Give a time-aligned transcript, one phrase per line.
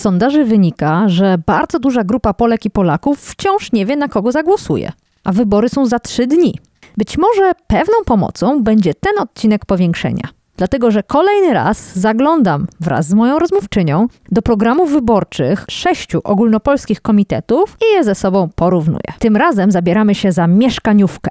[0.00, 4.32] Z sondaży wynika, że bardzo duża grupa Polek i Polaków wciąż nie wie, na kogo
[4.32, 4.92] zagłosuje,
[5.24, 6.58] a wybory są za trzy dni.
[6.96, 10.28] Być może pewną pomocą będzie ten odcinek powiększenia.
[10.56, 17.76] Dlatego, że kolejny raz zaglądam wraz z moją rozmówczynią do programów wyborczych sześciu ogólnopolskich komitetów
[17.82, 19.12] i je ze sobą porównuję.
[19.18, 21.30] Tym razem zabieramy się za mieszkaniówkę.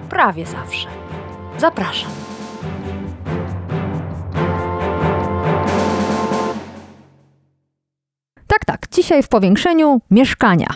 [0.11, 0.87] prawie zawsze.
[1.57, 2.11] Zapraszam.
[8.47, 10.67] Tak, tak, dzisiaj w powiększeniu mieszkania,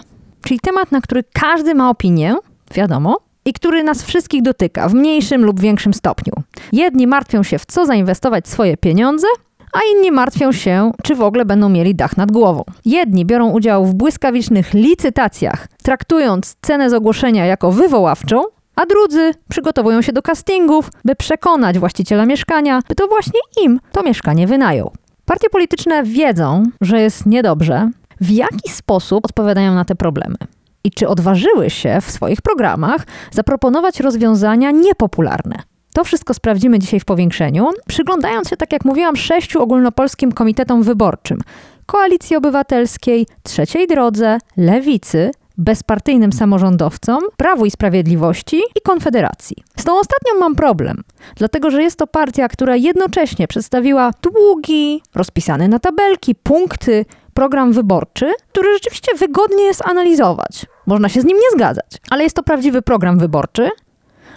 [0.42, 2.36] czyli temat, na który każdy ma opinię,
[2.74, 6.34] wiadomo, i który nas wszystkich dotyka w mniejszym lub większym stopniu.
[6.72, 9.28] Jedni martwią się, w co zainwestować swoje pieniądze,
[9.74, 12.64] a inni martwią się, czy w ogóle będą mieli dach nad głową.
[12.86, 18.44] Jedni biorą udział w błyskawicznych licytacjach, traktując cenę z ogłoszenia jako wywoławczą,
[18.76, 24.04] a drudzy przygotowują się do castingów, by przekonać właściciela mieszkania, by to właśnie im to
[24.04, 24.92] mieszkanie wynajął.
[25.26, 27.90] Partie polityczne wiedzą, że jest niedobrze,
[28.22, 30.36] w jaki sposób odpowiadają na te problemy
[30.84, 35.64] i czy odważyły się w swoich programach zaproponować rozwiązania niepopularne.
[35.94, 41.40] To wszystko sprawdzimy dzisiaj w powiększeniu, przyglądając się, tak jak mówiłam, sześciu ogólnopolskim komitetom wyborczym:
[41.86, 49.56] Koalicji Obywatelskiej, Trzeciej Drodze, Lewicy, bezpartyjnym samorządowcom, Prawu i Sprawiedliwości i Konfederacji.
[49.78, 51.04] Z tą ostatnią mam problem,
[51.36, 58.34] dlatego że jest to partia, która jednocześnie przedstawiła długi, rozpisany na tabelki, punkty, program wyborczy,
[58.52, 60.66] który rzeczywiście wygodnie jest analizować.
[60.86, 63.70] Można się z nim nie zgadzać, ale jest to prawdziwy program wyborczy,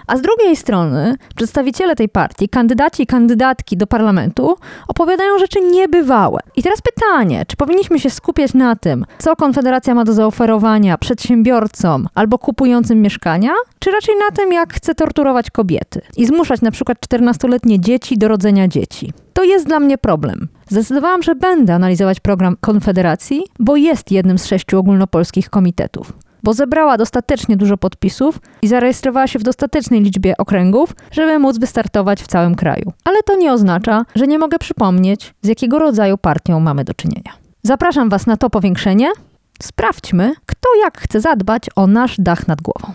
[0.08, 4.56] a z drugiej strony przedstawiciele tej partii, kandydaci i kandydatki do parlamentu
[4.88, 6.40] opowiadają rzeczy niebywałe.
[6.56, 12.08] I teraz pytanie, czy powinniśmy się skupiać na tym, co Konfederacja ma do zaoferowania przedsiębiorcom
[12.14, 16.98] albo kupującym mieszkania, czy raczej na tym, jak chce torturować kobiety i zmuszać na przykład
[17.08, 19.12] 14-letnie dzieci do rodzenia dzieci.
[19.32, 20.48] To jest dla mnie problem.
[20.68, 26.96] Zdecydowałam, że będę analizować program Konfederacji, bo jest jednym z sześciu ogólnopolskich komitetów bo zebrała
[26.96, 32.54] dostatecznie dużo podpisów i zarejestrowała się w dostatecznej liczbie okręgów, żeby móc wystartować w całym
[32.54, 32.92] kraju.
[33.04, 37.32] Ale to nie oznacza, że nie mogę przypomnieć, z jakiego rodzaju partią mamy do czynienia.
[37.62, 39.10] Zapraszam Was na to powiększenie.
[39.62, 42.92] Sprawdźmy, kto jak chce zadbać o nasz dach nad głową.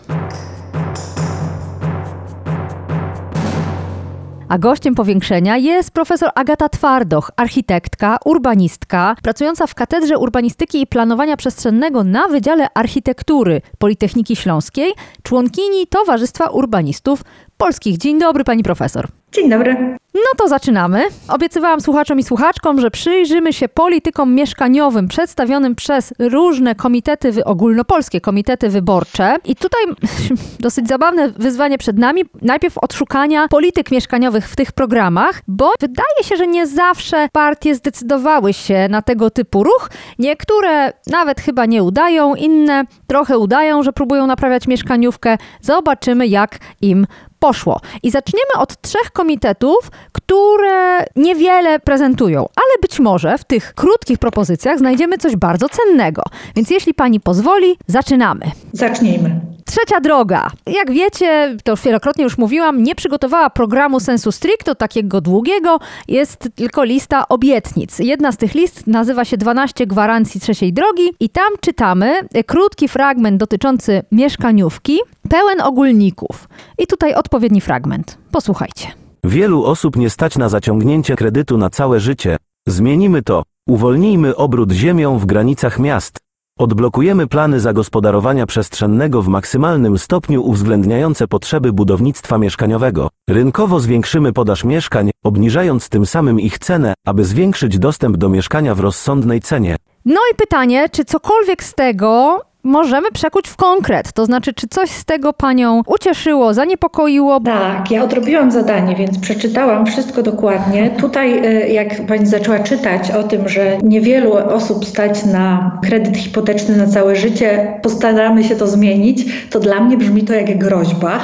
[4.54, 11.38] A gościem powiększenia jest profesor Agata Twardoch, architektka, urbanistka, pracująca w Katedrze Urbanistyki i Planowania
[11.38, 14.94] Przestrzennego na Wydziale Architektury Politechniki Śląskiej,
[15.24, 17.24] członkini Towarzystwa Urbanistów
[17.58, 17.98] Polskich.
[17.98, 19.23] Dzień dobry, pani profesor.
[19.34, 19.98] Dzień dobry.
[20.14, 21.04] No to zaczynamy.
[21.28, 28.70] Obiecywałam słuchaczom i słuchaczkom, że przyjrzymy się politykom mieszkaniowym przedstawionym przez różne komitety, ogólnopolskie komitety
[28.70, 29.36] wyborcze.
[29.46, 29.82] I tutaj
[30.60, 32.22] dosyć zabawne wyzwanie przed nami.
[32.42, 38.54] Najpierw odszukania polityk mieszkaniowych w tych programach, bo wydaje się, że nie zawsze partie zdecydowały
[38.54, 39.90] się na tego typu ruch.
[40.20, 45.38] Niektóre nawet chyba nie udają, inne trochę udają, że próbują naprawiać mieszkaniówkę.
[45.62, 47.08] Zobaczymy, jak im
[47.44, 47.80] poszło.
[48.04, 54.78] I zaczniemy od trzech komitetów, które niewiele prezentują, ale być może w tych krótkich propozycjach
[54.80, 56.24] znajdziemy coś bardzo cennego.
[56.56, 58.46] Więc jeśli pani pozwoli, zaczynamy.
[58.74, 59.53] Zacznijmy.
[59.66, 60.52] Trzecia droga.
[60.66, 65.80] Jak wiecie, to wielokrotnie już mówiłam, nie przygotowała programu sensu stricto, takiego długiego.
[66.08, 68.00] Jest tylko lista obietnic.
[68.00, 73.38] Jedna z tych list nazywa się 12 gwarancji trzeciej drogi i tam czytamy krótki fragment
[73.38, 76.50] dotyczący mieszkaniówki, pełen ogólników.
[76.80, 78.18] I tutaj odpowiedni fragment.
[78.32, 78.88] Posłuchajcie.
[79.24, 82.38] Wielu osób nie stać na zaciągnięcie kredytu na całe życie.
[82.68, 83.44] Zmienimy to.
[83.68, 86.18] Uwolnijmy obrót ziemią w granicach miast.
[86.60, 93.10] Odblokujemy plany zagospodarowania przestrzennego w maksymalnym stopniu uwzględniające potrzeby budownictwa mieszkaniowego.
[93.30, 98.80] Rynkowo zwiększymy podaż mieszkań, obniżając tym samym ich cenę, aby zwiększyć dostęp do mieszkania w
[98.80, 99.76] rozsądnej cenie.
[100.06, 104.14] No i pytanie, czy cokolwiek z tego możemy przekuć w konkret.
[104.14, 107.40] To znaczy, czy coś z tego panią ucieszyło, zaniepokoiło?
[107.40, 110.90] Tak, ja odrobiłam zadanie, więc przeczytałam wszystko dokładnie.
[110.90, 116.78] Tutaj, y, jak pani zaczęła czytać o tym, że niewielu osób stać na kredyt hipoteczny
[116.78, 121.20] na całe życie, postaramy się to zmienić, to dla mnie brzmi to jak groźba.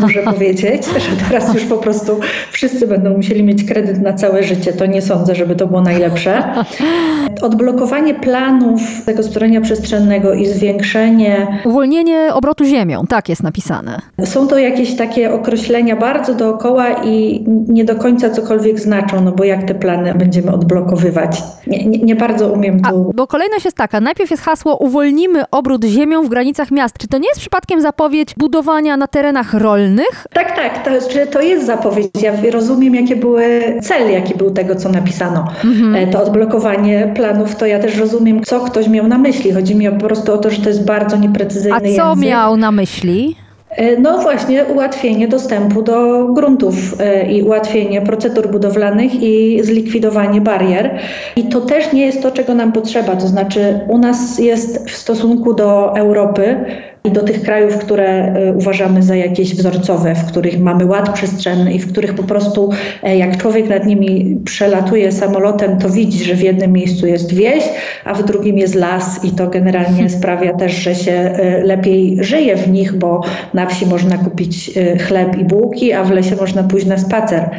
[0.00, 2.20] Muszę powiedzieć, że teraz już po prostu
[2.52, 4.72] wszyscy będą musieli mieć kredyt na całe życie.
[4.72, 6.42] To nie sądzę, żeby to było najlepsze.
[7.42, 11.60] Odblokowanie planów zagospodarowania przestrzennego i zwiększenie.
[11.64, 14.00] Uwolnienie obrotu ziemią, tak jest napisane.
[14.24, 19.44] Są to jakieś takie określenia bardzo dookoła i nie do końca cokolwiek znaczą, no bo
[19.44, 21.42] jak te plany będziemy odblokowywać?
[21.66, 23.12] Nie, nie, nie bardzo umiem A, tu.
[23.14, 26.98] bo kolejność jest taka, najpierw jest hasło uwolnimy obrót ziemią w granicach miast.
[26.98, 30.26] Czy to nie jest przypadkiem zapowiedź budowania na terenach rolnych?
[30.32, 30.90] Tak, tak, to,
[31.32, 32.06] to jest zapowiedź.
[32.22, 33.44] Ja rozumiem, jakie były
[33.82, 35.48] cel, jaki był tego, co napisano.
[35.96, 39.52] E, To odblokowanie planów, to ja też rozumiem, co ktoś miał na myśli.
[39.52, 42.28] Chodzi mi po prostu o to, że to jest bardzo nieprecyzyjny A co język.
[42.28, 43.36] miał na myśli?
[43.70, 50.98] E, No właśnie, ułatwienie dostępu do gruntów e, i ułatwienie procedur budowlanych i zlikwidowanie barier.
[51.36, 53.16] I to też nie jest to, czego nam potrzeba.
[53.16, 56.64] To znaczy, u nas jest w stosunku do Europy
[57.04, 61.72] i do tych krajów, które e, uważamy za jakieś wzorcowe, w których mamy ład przestrzenny
[61.72, 62.70] i w których po prostu
[63.02, 67.64] e, jak człowiek nad nimi przelatuje samolotem, to widzi, że w jednym miejscu jest wieś,
[68.04, 72.56] a w drugim jest las i to generalnie sprawia też, że się e, lepiej żyje
[72.56, 73.20] w nich, bo
[73.54, 74.70] na wsi można kupić
[75.06, 77.50] chleb i bułki, a w lesie można pójść na spacer,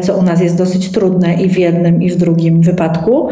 [0.00, 3.28] co u nas jest dosyć trudne i w jednym i w drugim wypadku.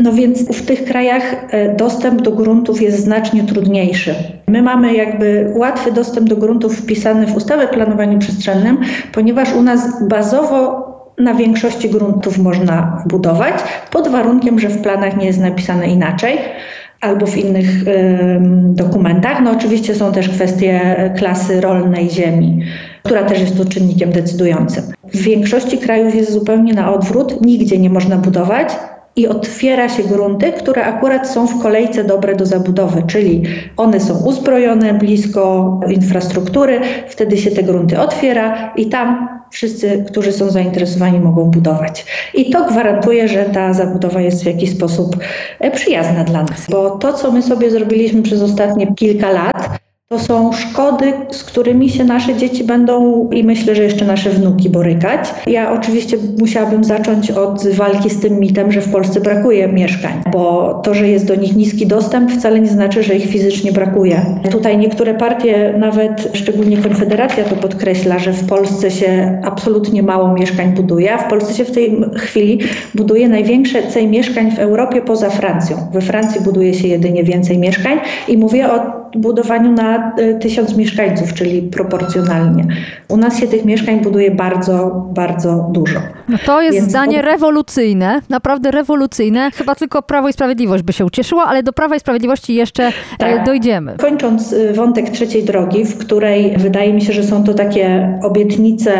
[0.00, 4.14] No więc w tych krajach e, dostęp do gruntów jest znacznie trudniejszy.
[4.48, 8.78] My mamy jakby łatwy dostęp do gruntów wpisany w ustawę o planowaniu przestrzennym,
[9.12, 13.54] ponieważ u nas bazowo na większości gruntów można budować,
[13.90, 16.38] pod warunkiem, że w planach nie jest napisane inaczej
[17.00, 19.40] albo w innych em, dokumentach.
[19.44, 22.62] No oczywiście są też kwestie klasy rolnej ziemi,
[23.02, 24.84] która też jest tu czynnikiem decydującym.
[25.14, 28.68] W większości krajów jest zupełnie na odwrót, nigdzie nie można budować
[29.16, 33.42] i otwiera się grunty, które akurat są w kolejce dobre do zabudowy, czyli
[33.76, 40.50] one są uzbrojone blisko infrastruktury, wtedy się te grunty otwiera i tam wszyscy, którzy są
[40.50, 42.06] zainteresowani, mogą budować.
[42.34, 45.16] I to gwarantuje, że ta zabudowa jest w jakiś sposób
[45.74, 49.80] przyjazna dla nas, bo to, co my sobie zrobiliśmy przez ostatnie kilka lat,
[50.12, 54.70] to są szkody, z którymi się nasze dzieci będą i myślę, że jeszcze nasze wnuki
[54.70, 55.34] borykać.
[55.46, 60.74] Ja oczywiście musiałabym zacząć od walki z tym mitem, że w Polsce brakuje mieszkań, bo
[60.84, 64.40] to, że jest do nich niski dostęp, wcale nie znaczy, że ich fizycznie brakuje.
[64.50, 70.72] Tutaj niektóre partie, nawet szczególnie Konfederacja to podkreśla, że w Polsce się absolutnie mało mieszkań
[70.72, 72.58] buduje, a w Polsce się w tej chwili
[72.94, 75.76] buduje największe ceny mieszkań w Europie poza Francją.
[75.92, 77.98] We Francji buduje się jedynie więcej mieszkań
[78.28, 82.66] i mówię o budowaniu na y, tysiąc mieszkańców, czyli proporcjonalnie.
[83.08, 86.00] U nas się tych mieszkań buduje bardzo, bardzo dużo.
[86.28, 89.50] No to jest Więc zdanie rewolucyjne, naprawdę rewolucyjne.
[89.54, 92.92] Chyba tylko Prawo i Sprawiedliwość by się ucieszyło, ale do Prawa i Sprawiedliwości jeszcze e,
[93.18, 93.44] Tak.
[93.46, 93.96] dojdziemy.
[94.00, 98.92] Kończąc y, wątek trzeciej drogi, w której wydaje mi się, że są to takie obietnice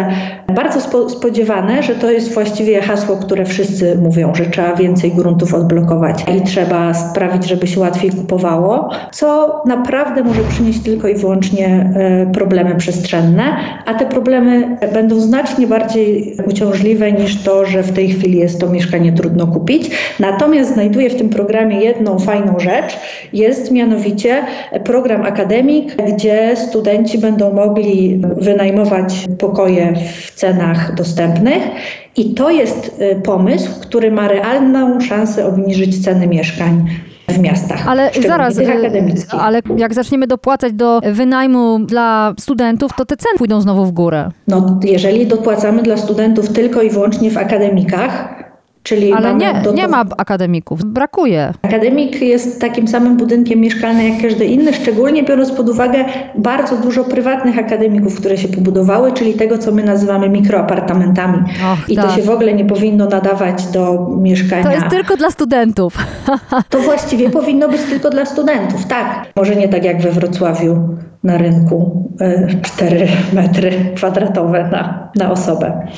[0.55, 5.55] bardzo spo, spodziewane, że to jest właściwie hasło, które wszyscy mówią, że trzeba więcej gruntów
[5.55, 11.93] odblokować i trzeba sprawić, żeby się łatwiej kupowało, co naprawdę może przynieść tylko i wyłącznie
[12.31, 13.43] y, problemy przestrzenne,
[13.87, 18.69] a te problemy będą znacznie bardziej uciążliwe niż to, że w tej chwili jest to
[18.69, 19.91] mieszkanie trudno kupić.
[20.21, 22.99] Natomiast znajduję w tym programie jedną fajną rzecz,
[23.33, 24.43] jest mianowicie
[24.85, 29.95] program akademik, gdzie studenci będą mogli wynajmować pokoje
[30.27, 31.63] w cenach dostępnych.
[32.17, 36.87] I to jest y, pomysł, który ma realną szansę obniżyć ceny mieszkań
[37.33, 37.89] w miastach.
[37.89, 39.35] Ale zaraz, akademickich.
[39.35, 44.31] ale jak zaczniemy dopłacać do wynajmu dla studentów, to te ceny pójdą znowu w górę.
[44.49, 48.41] No, jeżeli dopłacamy dla studentów tylko i wyłącznie w akademikach,
[48.83, 51.53] czyli Ale nie, do- nie ma akademików, brakuje.
[51.63, 56.05] Akademik jest takim samym budynkiem mieszkalnym jak każdy inny, szczególnie biorąc pod uwagę
[56.39, 61.39] bardzo dużo prywatnych akademików, które się pobudowały, czyli tego, co my nazywamy mikroapartamentami.
[61.73, 62.07] Och, I tak.
[62.07, 64.65] to się w ogóle nie powinno nadawać do mieszkania.
[64.65, 65.95] To jest tylko dla studentów.
[66.69, 69.27] To właściwie powinno być tylko dla studentów, tak.
[69.37, 70.89] Może nie tak jak we Wrocławiu
[71.25, 75.89] na rynku, e, 4 metry kwadratowe na, na osobę.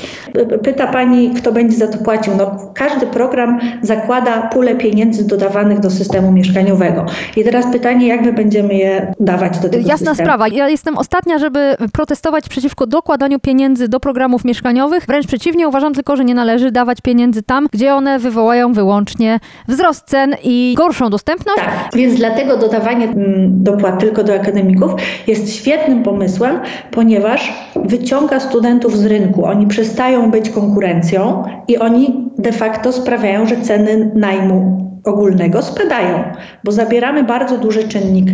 [0.63, 2.33] Pyta Pani, kto będzie za to płacił.
[2.37, 7.07] No, każdy program zakłada pulę pieniędzy dodawanych do systemu mieszkaniowego.
[7.37, 10.17] I teraz pytanie, jak my będziemy je dawać do tego Jasna systemu?
[10.17, 10.49] sprawa.
[10.49, 15.07] Ja jestem ostatnia, żeby protestować przeciwko dokładaniu pieniędzy do programów mieszkaniowych.
[15.07, 20.05] Wręcz przeciwnie, uważam tylko, że nie należy dawać pieniędzy tam, gdzie one wywołają wyłącznie wzrost
[20.05, 21.59] cen i gorszą dostępność.
[21.59, 24.93] Tak, więc dlatego dodawanie mm, dopłat tylko do akademików
[25.27, 29.45] jest świetnym pomysłem, ponieważ wyciąga studentów z rynku.
[29.45, 36.25] Oni przestają być konkurencją i oni de facto sprawiają, że ceny najmu ogólnego spadają,
[36.65, 38.29] bo zabieramy bardzo duży czynnik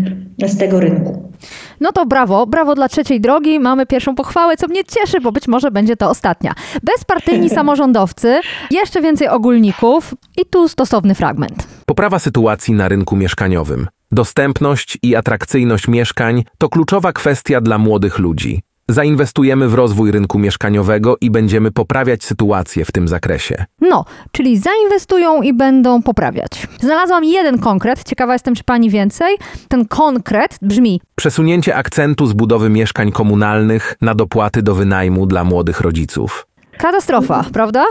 [0.46, 1.28] z tego rynku.
[1.80, 3.60] No to brawo, brawo dla trzeciej drogi.
[3.60, 6.54] Mamy pierwszą pochwałę, co mnie cieszy, bo być może będzie to ostatnia.
[6.82, 11.66] Bezpartyjni samorządowcy, jeszcze więcej ogólników i tu stosowny fragment.
[11.86, 13.86] Poprawa sytuacji na rynku mieszkaniowym.
[14.12, 18.62] Dostępność i atrakcyjność mieszkań to kluczowa kwestia dla młodych ludzi.
[18.88, 23.64] Zainwestujemy w rozwój rynku mieszkaniowego i będziemy poprawiać sytuację w tym zakresie.
[23.80, 26.68] No, czyli zainwestują i będą poprawiać.
[26.80, 29.36] Znalazłam jeden konkret, ciekawa jestem, czy pani więcej.
[29.68, 35.80] Ten konkret brzmi: Przesunięcie akcentu z budowy mieszkań komunalnych na dopłaty do wynajmu dla młodych
[35.80, 36.46] rodziców.
[36.78, 37.84] katastrofa, prawda?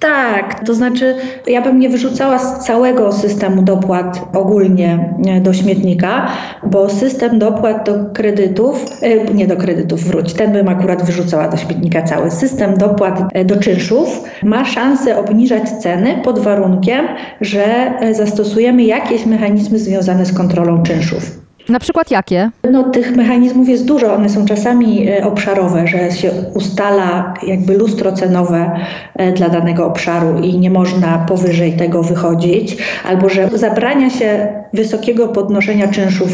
[0.00, 1.14] Tak, to znaczy
[1.46, 6.28] ja bym nie wyrzucała z całego systemu dopłat ogólnie e, do śmietnika,
[6.66, 11.56] bo system dopłat do kredytów, e, nie do kredytów, wróć, ten bym akurat wyrzucała do
[11.56, 12.30] śmietnika cały.
[12.30, 17.06] System dopłat e, do czynszów ma szansę obniżać ceny pod warunkiem,
[17.40, 21.39] że zastosujemy jakieś mechanizmy związane z kontrolą czynszów.
[21.70, 22.50] Na przykład jakie?
[22.70, 24.14] No, tych mechanizmów jest dużo.
[24.14, 28.70] One są czasami e, obszarowe, że się ustala jakby lustro cenowe
[29.16, 32.76] e, dla danego obszaru i nie można powyżej tego wychodzić,
[33.08, 36.28] albo że zabrania się wysokiego podnoszenia czynszów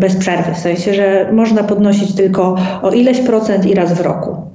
[0.00, 4.47] bez przerwy, w sensie, że można podnosić tylko o ileś procent i raz w roku.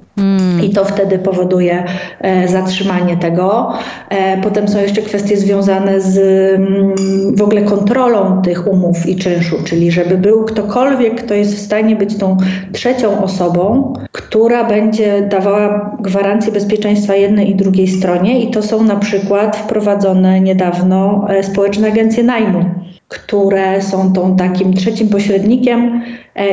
[0.62, 1.84] I to wtedy powoduje
[2.20, 3.72] e, zatrzymanie tego.
[4.08, 6.18] E, potem są jeszcze kwestie związane z
[6.54, 6.94] mm,
[7.36, 11.96] w ogóle kontrolą tych umów i czynszu, czyli żeby był ktokolwiek, kto jest w stanie
[11.96, 12.36] być tą
[12.72, 18.40] trzecią osobą, która będzie dawała gwarancję bezpieczeństwa jednej i drugiej stronie.
[18.40, 22.64] I to są na przykład wprowadzone niedawno e, społeczne agencje najmu
[23.08, 26.02] które są tą takim trzecim pośrednikiem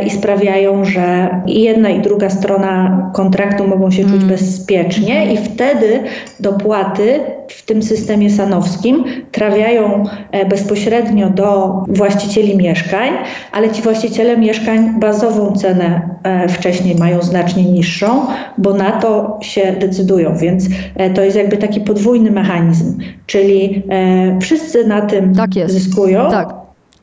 [0.06, 6.04] i sprawiają, że jedna i druga strona kontraktu mogą się czuć bezpiecznie i wtedy
[6.40, 13.10] dopłaty w tym systemie sanowskim trafiają e, bezpośrednio do właścicieli mieszkań,
[13.52, 18.26] ale ci właściciele mieszkań bazową cenę e, wcześniej mają znacznie niższą,
[18.58, 24.40] bo na to się decydują, więc e, to jest jakby taki podwójny mechanizm, czyli e,
[24.40, 26.30] wszyscy na tym Tak zyskują.
[26.30, 26.61] Tak.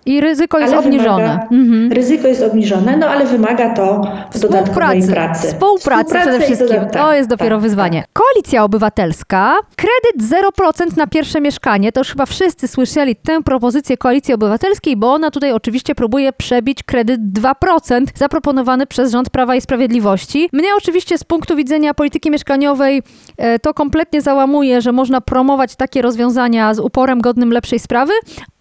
[0.09, 1.23] I ryzyko jest ale obniżone.
[1.25, 1.93] Wymaga, Mhm.
[1.93, 4.01] Ryzyko jest obniżone, no ale wymaga to
[4.41, 5.47] dodatkowej pracy.
[5.49, 6.69] Współpracy przede wszystkim.
[6.81, 8.01] to tak, jest dopiero tak, wyzwanie.
[8.01, 8.11] tak.
[8.13, 11.93] Koalicja Obywatelska, kredyt 0% na pierwsze mieszkanie.
[11.93, 16.83] To już chyba wszyscy słyszeli tę propozycję Koalicji Obywatelskiej, bo ona tutaj oczywiście próbuje przebić
[16.83, 20.49] kredyt 2% zaproponowany przez rząd Prawa i Sprawiedliwości.
[20.53, 23.03] Mnie oczywiście z punktu widzenia polityki mieszkaniowej
[23.37, 28.13] e, to kompletnie załamuje, że można promować takie rozwiązania z uporem godnym lepszej sprawy,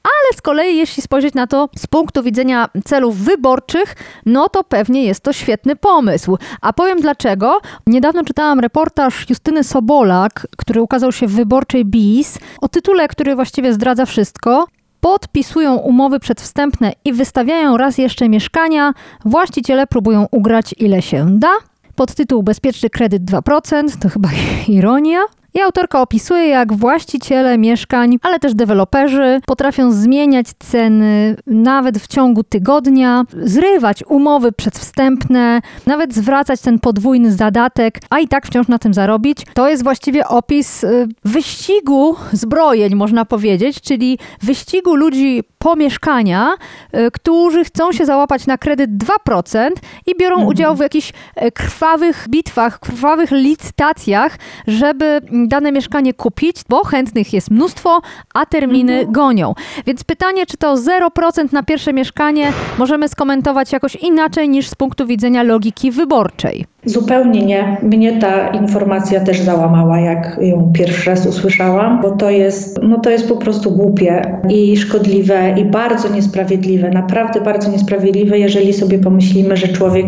[0.08, 3.96] ale z kolei, jeśli spojrzeć na to z punktu widzenia celów wyborczych,
[4.26, 6.38] no to pewnie jest to świetny pomysł.
[6.62, 7.60] A powiem dlaczego.
[7.88, 13.74] Niedawno czytałam reportaż Justyny Sobolak, który ukazał się w wyborczej BIS, o tytule, który właściwie
[13.74, 14.68] zdradza wszystko.
[15.02, 18.94] Podpisują umowy przedwstępne i wystawiają raz jeszcze mieszkania.
[19.26, 21.52] Właściciele próbują ugrać ile się da.
[21.96, 24.30] Podtytuł Bezpieczny kredyt 2%, to chyba
[24.68, 25.20] ironia.
[25.58, 32.44] I autorka opisuje, jak właściciele mieszkań, ale też deweloperzy potrafią zmieniać ceny nawet w ciągu
[32.44, 38.94] tygodnia, zrywać umowy przedwstępne, nawet zwracać ten podwójny zadatek, a i tak wciąż na tym
[38.94, 39.38] zarobić.
[39.54, 46.50] To jest właściwie opis y, wyścigu zbrojeń, można powiedzieć, czyli wyścigu ludzi po mieszkania,
[46.96, 49.70] y, którzy chcą się załapać na kredyt 2%
[50.06, 54.38] i biorą udział w jakichś e, krwawych bitwach, krwawych licytacjach,
[54.68, 58.02] żeby mm, dane mieszkanie kupić, bo chętnych jest mnóstwo,
[58.34, 59.54] a terminy gonią.
[59.86, 65.08] Więc pytanie, czy to 0% na pierwsze mieszkanie możemy skomentować jakoś inaczej niż z punktu
[65.08, 66.66] widzenia logiki wyborczej.
[66.86, 67.78] Zupełnie nie.
[67.84, 73.10] Mnie ta informacja też załamała, jak ją pierwszy raz usłyszałam, bo to jest, no to
[73.10, 79.58] jest po prostu głupie i szkodliwe i bardzo niesprawiedliwe, naprawdę bardzo niesprawiedliwe, jeżeli sobie pomyślimy,
[79.58, 80.06] że człowiek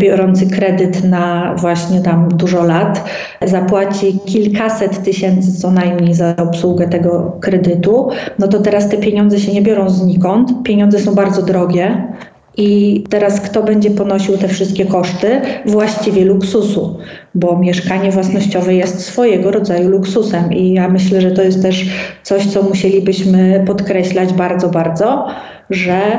[0.00, 3.04] biorący kredyt na właśnie tam dużo lat
[3.42, 9.52] zapłaci kilkaset tysięcy co najmniej za obsługę tego kredytu, no to teraz te pieniądze się
[9.52, 12.12] nie biorą znikąd, pieniądze są bardzo drogie.
[12.58, 15.40] I teraz kto będzie ponosił te wszystkie koszty?
[15.66, 16.98] Właściwie luksusu,
[17.34, 21.86] bo mieszkanie własnościowe jest swojego rodzaju luksusem i ja myślę, że to jest też
[22.22, 25.26] coś, co musielibyśmy podkreślać bardzo, bardzo,
[25.70, 26.18] że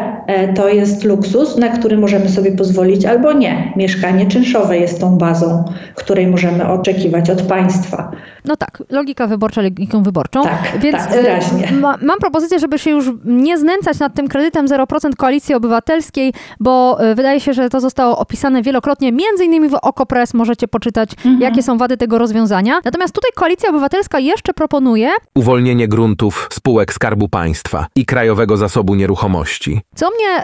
[0.55, 3.74] to jest luksus, na który możemy sobie pozwolić albo nie.
[3.75, 5.63] Mieszkanie czynszowe jest tą bazą,
[5.96, 8.12] której możemy oczekiwać od państwa.
[8.46, 10.43] No tak, logika wyborcza logiką wyborczą.
[10.43, 11.72] Tak, Więc tak, e, wyraźnie.
[11.72, 16.98] ma, mam propozycję, żeby się już nie znęcać nad tym kredytem 0% Koalicji Obywatelskiej, bo
[17.01, 21.41] e, wydaje się, że to zostało opisane wielokrotnie, między innymi w Okopres możecie poczytać, Mhm.
[21.41, 22.79] jakie są wady tego rozwiązania.
[22.86, 29.07] Natomiast tutaj Koalicja Obywatelska jeszcze proponuje, Uwolnienie gruntów spółek Skarbu Państwa i Krajowego Zasobu Nieruchomości
[29.07, 29.81] nieruchomości.
[29.96, 30.43] Co mnie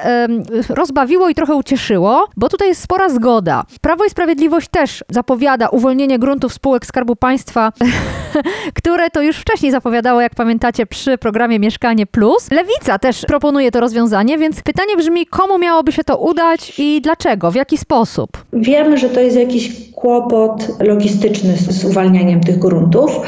[0.69, 3.63] rozbawiło i trochę ucieszyło, bo tutaj jest spora zgoda.
[3.81, 7.71] Prawo i Sprawiedliwość też zapowiada uwolnienie gruntów spółek Skarbu Państwa,
[8.79, 12.51] które to już wcześniej zapowiadało, jak pamiętacie, przy programie Mieszkanie Plus.
[12.51, 17.51] Lewica też proponuje to rozwiązanie, więc pytanie brzmi, komu miałoby się to udać i dlaczego,
[17.51, 18.29] w jaki sposób?
[18.53, 23.21] Wiemy, że to jest jakiś kłopot logistyczny z, uwalnianiem tych gruntów.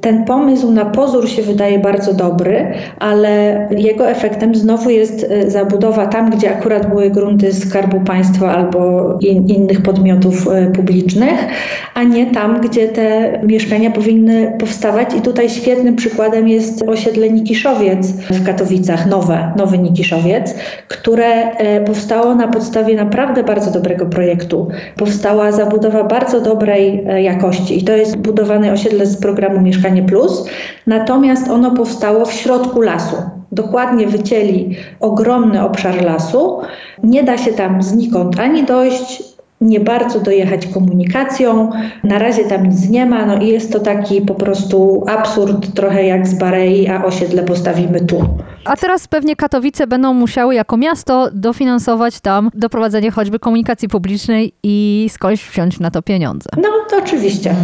[0.00, 5.50] Ten pomysł na pozór się wydaje bardzo dobry, ale jego efektem znowu jest e,
[5.92, 11.46] zabudowa tam, gdzie akurat były grunty Skarbu Państwa albo in, innych podmiotów e, publicznych,
[11.94, 15.14] a nie tam, gdzie te mieszkania powinny powstawać.
[15.14, 20.54] I tutaj świetnym przykładem jest osiedle Nikiszowiec w Katowicach, nowe, nowy Nikiszowiec,
[20.88, 24.68] które e, powstało na podstawie naprawdę bardzo dobrego projektu.
[24.96, 30.44] Powstała zabudowa bardzo dobrej e, jakości i to jest budowane osiedle z programu Mieszkanie Plus,
[30.86, 33.41] natomiast ono powstało w środku lasu.
[33.52, 36.60] Dokładnie wycięli ogromny obszar lasu.
[37.02, 39.22] Nie da się tam znikąd ani dojść,
[39.62, 41.70] nie bardzo dojechać komunikacją.
[42.04, 46.04] Na razie tam nic nie ma, no i jest to taki po prostu absurd, trochę
[46.04, 48.24] jak z Barei, a osiedle postawimy tu.
[48.64, 55.06] A teraz pewnie Katowice będą musiały jako miasto dofinansować tam doprowadzenie choćby komunikacji publicznej i
[55.12, 56.50] skądś wziąć na to pieniądze.
[56.56, 57.54] No to oczywiście.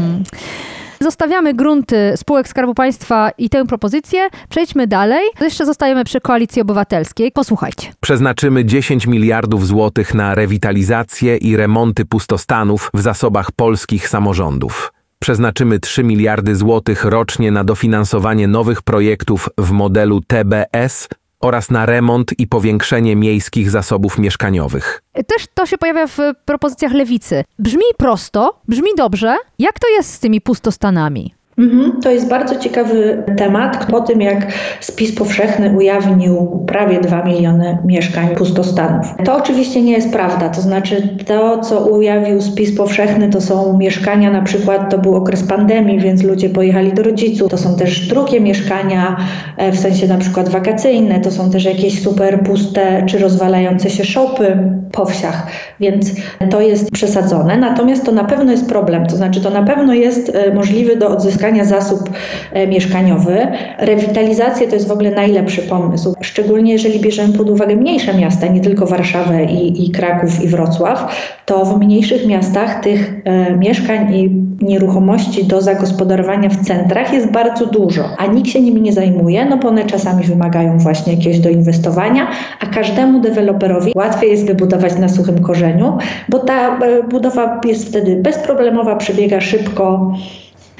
[1.00, 4.28] Zostawiamy grunty spółek Skarbu Państwa i tę propozycję.
[4.48, 5.28] Przejdźmy dalej.
[5.40, 7.32] Jeszcze zostajemy przy Koalicji Obywatelskiej.
[7.32, 7.92] Posłuchajcie.
[8.00, 14.92] Przeznaczymy 10 miliardów złotych na rewitalizację i remonty pustostanów w zasobach polskich samorządów.
[15.18, 21.08] Przeznaczymy 3 miliardy złotych rocznie na dofinansowanie nowych projektów w modelu TBS
[21.40, 25.02] oraz na remont i powiększenie miejskich zasobów mieszkaniowych.
[25.12, 27.44] Też to się pojawia w propozycjach lewicy.
[27.58, 29.36] Brzmi prosto, brzmi dobrze.
[29.58, 31.37] Jak to jest z tymi pustostanami?
[31.58, 33.86] Mhm, To jest bardzo ciekawy temat.
[33.90, 39.06] Po tym, jak spis powszechny ujawnił prawie 2 miliony mieszkań pustostanów.
[39.24, 40.48] To oczywiście nie jest prawda.
[40.48, 45.42] To znaczy, to, co ujawnił spis powszechny, to są mieszkania, na przykład to był okres
[45.42, 47.50] pandemii, więc ludzie pojechali do rodziców.
[47.50, 49.16] To są też drugie mieszkania,
[49.56, 51.20] e, w sensie na przykład wakacyjne.
[51.20, 54.58] To są też jakieś super puste czy rozwalające się szopy
[54.92, 55.46] po wsiach,
[55.80, 56.12] więc
[56.50, 57.56] to jest przesadzone.
[57.56, 59.06] Natomiast to na pewno jest problem.
[59.06, 62.10] To znaczy, to na pewno jest e, możliwy do odzyskania zasób
[62.52, 63.46] e, mieszkaniowy.
[63.78, 68.60] Rewitalizacja to jest w ogóle najlepszy pomysł, szczególnie jeżeli bierzemy pod uwagę mniejsze miasta, nie
[68.60, 74.30] tylko Warszawę i, i Kraków i Wrocław, to w mniejszych miastach tych e, mieszkań i
[74.64, 79.56] nieruchomości do zagospodarowania w centrach jest bardzo dużo, a nikt się nimi nie zajmuje, no
[79.56, 82.26] bo one czasami wymagają właśnie jakiegoś doinwestowania,
[82.60, 88.16] a każdemu deweloperowi łatwiej jest wybudować na suchym korzeniu, bo ta e, budowa jest wtedy
[88.16, 90.14] bezproblemowa, przebiega szybko.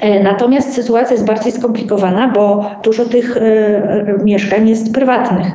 [0.01, 5.47] E, Natomiast sytuacja jest bardziej skomplikowana, bo dużo tych e, mieszkań jest prywatnych.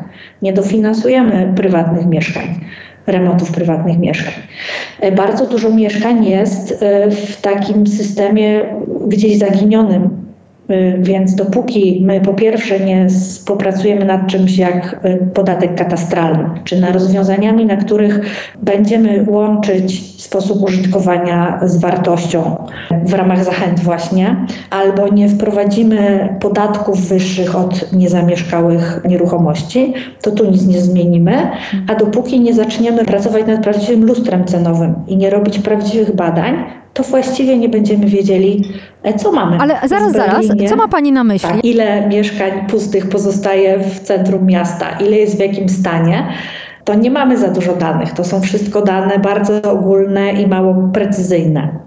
[0.43, 2.61] Nie dofinansujemy prywatnych mieszkań,
[3.07, 4.35] remontów prywatnych mieszkań.
[5.01, 8.75] E, Bardzo dużo mieszkań jest w takim systemie
[9.09, 10.24] gdzieś zaginionym.
[10.70, 13.07] Y, Więc dopóki my po pierwsze nie
[13.46, 18.20] popracujemy nad czymś jak y, podatek katastralny, czy nad rozwiązaniami, na których
[18.62, 22.57] będziemy łączyć sposób użytkowania z wartością
[23.05, 30.66] w ramach zachęt właśnie, albo nie wprowadzimy podatków wyższych od niezamieszkałych nieruchomości, to tu nic
[30.66, 31.50] nie zmienimy,
[31.88, 36.55] a dopóki nie zaczniemy pracować nad prawdziwym lustrem cenowym i nie robić prawdziwych badań,
[36.95, 38.65] to właściwie nie będziemy wiedzieli,
[39.03, 39.57] e, co mamy.
[39.61, 41.49] Ale zaraz, zaraz, co ma pani na myśli?
[41.49, 46.27] Tak, ile mieszkań pustych pozostaje w centrum miasta, ile jest w jakim stanie,
[46.85, 48.13] to nie mamy za dużo danych.
[48.13, 51.85] To są wszystko dane bardzo ogólne i mało precyzyjne.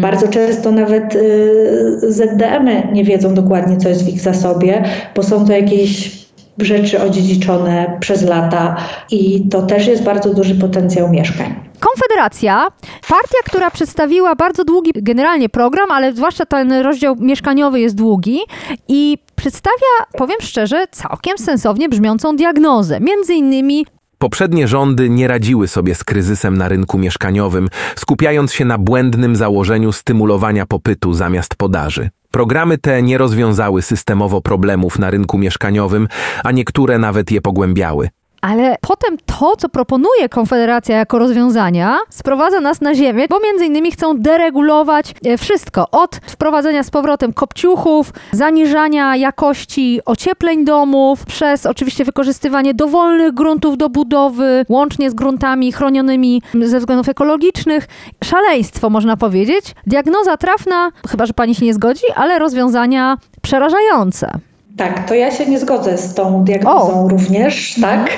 [0.00, 4.84] Bardzo często nawet y, ZDM-y nie wiedzą dokładnie, co jest w ich zasobie,
[5.16, 6.22] bo są to jakieś
[6.58, 8.76] rzeczy odziedziczone przez lata
[9.10, 11.54] i to też jest bardzo duży potencjał mieszkań.
[11.82, 12.68] Konfederacja,
[13.08, 18.40] partia, która przedstawiła bardzo długi generalnie program, ale zwłaszcza ten rozdział mieszkaniowy jest długi
[18.88, 23.00] i przedstawia, powiem szczerze, całkiem sensownie brzmiącą diagnozę.
[23.00, 23.86] Między innymi
[24.18, 29.92] Poprzednie rządy nie radziły sobie z kryzysem na rynku mieszkaniowym, skupiając się na błędnym założeniu
[29.92, 32.10] stymulowania popytu zamiast podaży.
[32.30, 36.08] Programy te nie rozwiązały systemowo problemów na rynku mieszkaniowym,
[36.44, 38.08] a niektóre nawet je pogłębiały.
[38.42, 43.92] Ale potem to, co proponuje Konfederacja jako rozwiązania, sprowadza nas na ziemię, bo między innymi
[43.92, 45.90] chcą deregulować e, wszystko.
[45.90, 53.88] Od wprowadzenia z powrotem kopciuchów, zaniżania jakości ociepleń domów, przez oczywiście wykorzystywanie dowolnych gruntów do
[53.88, 57.88] budowy, łącznie z gruntami chronionymi ze względów ekologicznych.
[58.24, 59.74] Szaleństwo, można powiedzieć.
[59.86, 64.51] Diagnoza trafna, chyba że pani się nie zgodzi, ale rozwiązania przerażające.
[64.76, 67.08] Tak, to ja się nie zgodzę z tą diagnozą O.
[67.08, 68.10] również, tak.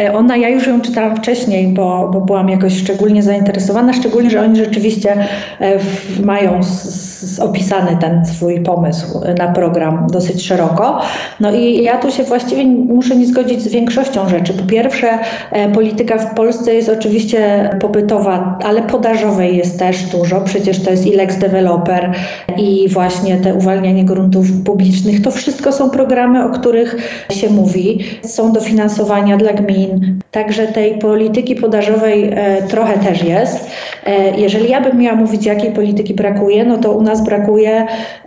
[0.00, 4.40] E, Ona, ja już ją czytałam wcześniej, bo, bo byłam jakoś szczególnie zainteresowana, szczególnie, że
[4.40, 11.00] oni rzeczywiście e, w, mają s, opisany ten swój pomysł na program dosyć szeroko.
[11.40, 14.52] No i ja tu się właściwie muszę nie zgodzić z większością rzeczy.
[14.52, 15.18] Po pierwsze,
[15.50, 20.40] e, polityka w Polsce jest oczywiście popytowa, ale podażowej jest też dużo.
[20.40, 22.12] Przecież to jest i Lex Developer
[22.56, 25.22] i właśnie te uwalnianie gruntów publicznych.
[25.22, 26.96] To wszystko są programy, o których
[27.30, 28.04] się mówi.
[28.22, 30.18] Są dofinansowania dla gmin.
[30.30, 33.70] Także tej polityki podażowej e, trochę też jest.
[34.06, 37.86] E, jeżeli ja bym miała mówić, jakiej polityki brakuje, no to u nas brakuje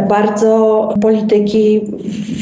[0.10, 1.82] bardzo polityki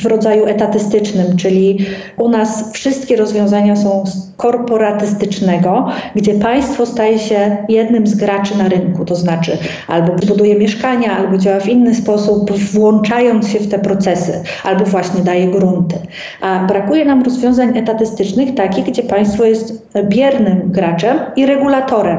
[0.02, 1.78] w rodzaju etatystycznym, czyli
[2.18, 8.70] u nas wszystkie rozwiązania są z korporatystycznego, gdzie państwo staje się jednym z graczy na
[8.70, 13.80] rynku, to znaczy albo buduje mieszkania, albo działa w inny sposób, włączając się w te
[13.80, 15.96] procesy, albo właśnie daje grunty.
[16.42, 22.18] A brakuje nam rozwiązań etatystycznych takich, gdzie państwo jest biernym graczem i regulatorem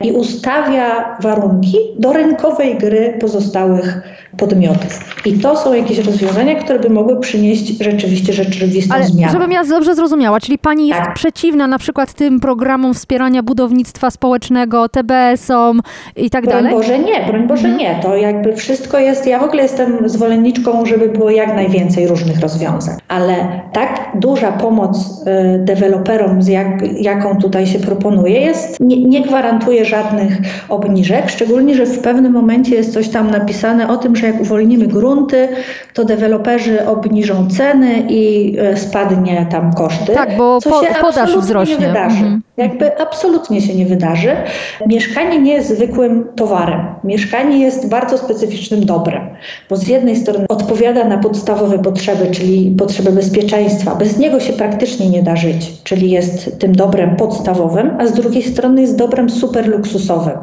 [0.00, 3.57] i ustawia warunki do rynkowej gry pozostałych
[4.36, 5.16] podmiotów.
[5.26, 9.32] I to są jakieś rozwiązania, które by mogły przynieść rzeczywiście rzeczywistą Ale zmianę.
[9.32, 11.14] żebym ja dobrze zrozumiała, czyli pani jest Tak.
[11.14, 15.80] przeciwna na przykład tym programom wspierania budownictwa społecznego, TBS-om
[16.16, 16.72] i tak Broń dalej?
[16.72, 17.98] Boże nie, broń Boże nie.
[18.02, 22.96] To jakby wszystko jest, ja w ogóle jestem zwolenniczką, żeby było jak najwięcej różnych rozwiązań.
[23.08, 23.34] Ale
[23.72, 24.98] tak duża pomoc
[25.56, 26.68] y, deweloperom, z jak,
[27.00, 32.74] jaką tutaj się proponuje, jest, nie, nie gwarantuje żadnych obniżek, szczególnie, że w pewnym momencie
[32.74, 35.48] jest coś tam napisane o tym, że jak uwolnimy grunty,
[35.94, 40.12] to deweloperzy obniżą ceny i y, spadnie tam koszty.
[40.14, 41.76] Tak, bo co po- się podaż absolutnie wzrośnie.
[41.76, 42.16] nie wydarzy.
[42.16, 42.42] Mhm.
[42.56, 44.36] Jakby absolutnie się nie wydarzy.
[44.86, 46.80] Mieszkanie nie jest zwykłym towarem.
[47.04, 49.20] Mieszkanie jest bardzo specyficznym dobrem,
[49.70, 53.94] bo z jednej strony odpowiada na podstawowe potrzeby, czyli potrzeby bezpieczeństwa.
[53.94, 58.42] Bez niego się praktycznie nie da żyć, czyli jest tym dobrem podstawowym, a z drugiej
[58.42, 60.38] strony jest dobrem super luksusowym.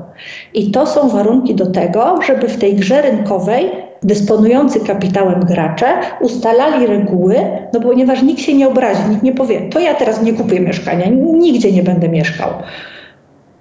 [0.53, 3.71] I to są warunki do tego, żeby w tej grze rynkowej
[4.03, 5.87] dysponujący kapitałem gracze
[6.21, 7.35] ustalali reguły,
[7.73, 11.05] no ponieważ nikt się nie obrazi, nikt nie powie, to ja teraz nie kupię mieszkania,
[11.09, 12.49] nigdzie nie będę mieszkał.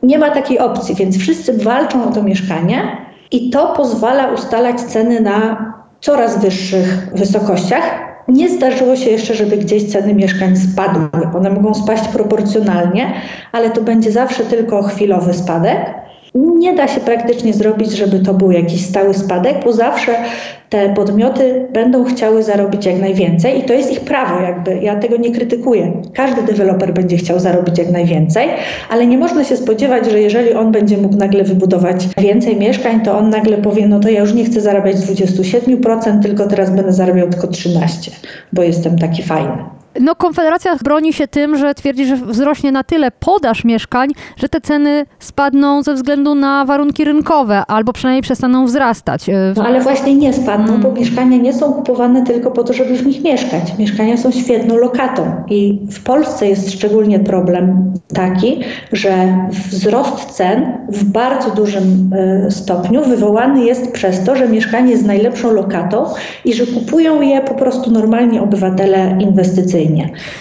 [0.02, 2.96] Nie ma takiej opcji, więc wszyscy walczą o to mieszkanie
[3.30, 8.14] i to pozwala ustalać ceny na coraz wyższych wysokościach.
[8.28, 11.08] Nie zdarzyło się jeszcze, żeby gdzieś ceny mieszkań spadły.
[11.36, 13.12] One mogą spaść proporcjonalnie,
[13.52, 16.03] ale to będzie zawsze tylko chwilowy spadek.
[16.34, 20.16] Nie da się praktycznie zrobić, żeby to był jakiś stały spadek, bo zawsze
[20.70, 25.16] te podmioty będą chciały zarobić jak najwięcej i to jest ich prawo, jakby ja tego
[25.16, 25.92] nie krytykuję.
[26.14, 28.48] Każdy deweloper będzie chciał zarobić jak najwięcej,
[28.90, 33.18] ale nie można się spodziewać, że jeżeli on będzie mógł nagle wybudować więcej mieszkań, to
[33.18, 37.28] on nagle powie, no to ja już nie chcę zarabiać 27%, tylko teraz będę zarabiał
[37.28, 38.10] tylko 13%,
[38.52, 39.83] bo jestem taki fajny.
[40.00, 44.60] No Konfederacja broni się tym, że twierdzi, że wzrośnie na tyle podaż mieszkań, że te
[44.60, 49.28] ceny spadną ze względu na warunki rynkowe, albo przynajmniej przestaną wzrastać.
[49.28, 52.96] E, No ale właśnie nie spadną, bo mieszkania nie są kupowane tylko po to, żeby
[52.96, 53.78] w nich mieszkać.
[53.78, 58.60] Mieszkania są świetną lokatą i w Polsce jest szczególnie problem taki,
[58.92, 65.06] że wzrost cen w bardzo dużym e, stopniu wywołany jest przez to, że mieszkanie jest
[65.06, 66.04] najlepszą lokatą
[66.44, 69.16] i że kupują je po prostu normalni obywatele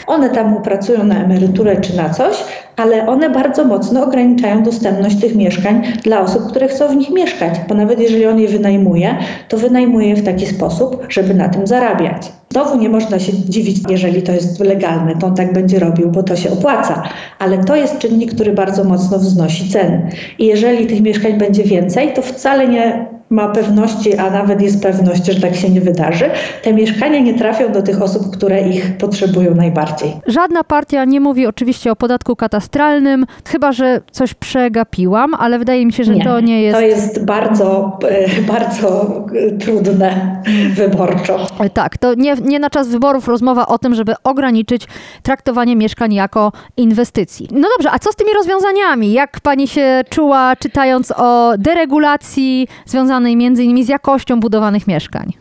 [0.07, 2.43] One tam pracują na emeryturę czy na coś,
[2.75, 7.53] ale one bardzo mocno ograniczają dostępność tych mieszkań dla osób, które chcą w nich mieszkać,
[7.67, 9.15] bo nawet jeżeli on je wynajmuje,
[9.47, 12.31] to wynajmuje je w taki sposób, żeby na tym zarabiać.
[12.51, 16.23] Znowu nie można się dziwić, jeżeli to jest legalne, to on tak będzie robił, bo
[16.23, 17.03] to się opłaca,
[17.39, 20.09] ale to jest czynnik, który bardzo mocno wznosi ceny.
[20.39, 25.25] I jeżeli tych mieszkań będzie więcej, to wcale nie ma pewności, a nawet jest pewność,
[25.25, 26.25] że tak się nie wydarzy.
[26.63, 30.13] Te mieszkania nie trafią do tych osób, które ich potrzebują najbardziej.
[30.27, 35.93] Żadna partia nie mówi oczywiście o podatku katastralnym, chyba że coś przegapiłam, ale wydaje mi
[35.93, 36.77] się, że to nie jest.
[36.77, 39.17] To jest bardzo, e, bardzo
[39.47, 40.41] e, trudne
[40.73, 41.39] wyborczo.
[41.59, 44.87] E, Tak, to nie, nie na czas wyborów rozmowa o tym, żeby ograniczyć
[45.23, 47.47] traktowanie mieszkań jako inwestycji.
[47.51, 49.11] No dobrze, a co z tymi rozwiązaniami?
[49.13, 55.33] Jak pani się czuła czytając o deregulacji związanej między innymi z jakością budowanych mieszkań?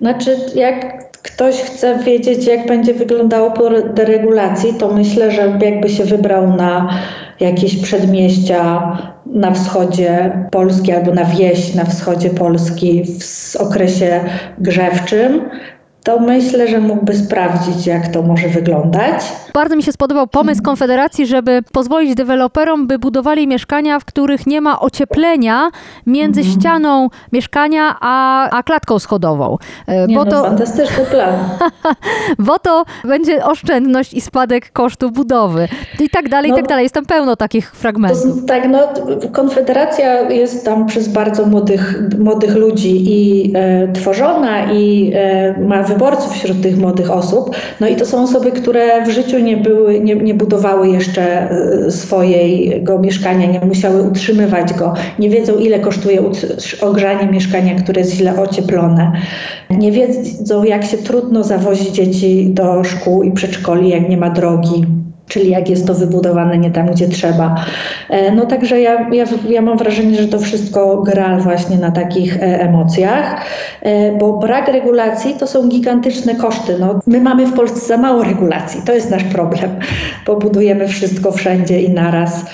[0.00, 6.04] Znaczy, jak ktoś chce wiedzieć, jak będzie wyglądało po deregulacji, to myślę, że jakby się
[6.04, 6.90] wybrał na
[7.40, 8.92] jakieś przedmieścia
[9.26, 14.20] na wschodzie Polski albo na wieś na wschodzie Polski w okresie
[14.58, 15.42] grzewczym,
[16.04, 19.22] to myślę, że mógłby sprawdzić, jak to może wyglądać.
[19.54, 24.60] Bardzo mi się spodobał pomysł Konfederacji, żeby pozwolić deweloperom, by budowali mieszkania, w których nie
[24.60, 25.70] ma ocieplenia
[26.06, 26.60] między Mhm.
[26.60, 29.56] ścianą mieszkania a, a klatką schodową.
[29.86, 31.34] E, Nie, Bo no, to, fantastyczny plan.
[32.38, 35.68] bo to będzie oszczędność i spadek kosztu budowy.
[36.00, 36.82] I tak dalej, i No, tak dalej.
[36.82, 38.18] Jest tam pełno takich To, fragmentów.
[38.20, 38.78] z- tak, no,
[39.32, 46.32] Konfederacja jest tam przez bardzo młodych, młodych ludzi i e, tworzona i e, ma wyborców
[46.32, 47.56] wśród tych młodych osób.
[47.80, 51.90] No i to są osoby, które w życiu nie, były, nie, nie budowały jeszcze e,
[51.90, 56.20] swojego mieszkania, nie musiały utrzymywać go, nie wiedzą ile kosztuje
[56.80, 59.12] ogrzanie mieszkania, które jest źle ocieplone.
[59.70, 64.86] Nie wiedzą jak się trudno zawozi dzieci do szkół i przedszkoli, jak nie ma drogi
[65.30, 67.54] czyli jak jest to wybudowane nie tam, gdzie trzeba.
[68.10, 72.36] E, No także ja, ja, ja mam wrażenie, że to wszystko gra właśnie na takich
[72.36, 73.44] e, emocjach,
[73.82, 76.76] e, bo brak regulacji to są gigantyczne koszty.
[76.80, 79.70] No, my mamy w Polsce za mało regulacji, to jest nasz problem,
[80.26, 82.44] bo budujemy wszystko wszędzie i naraz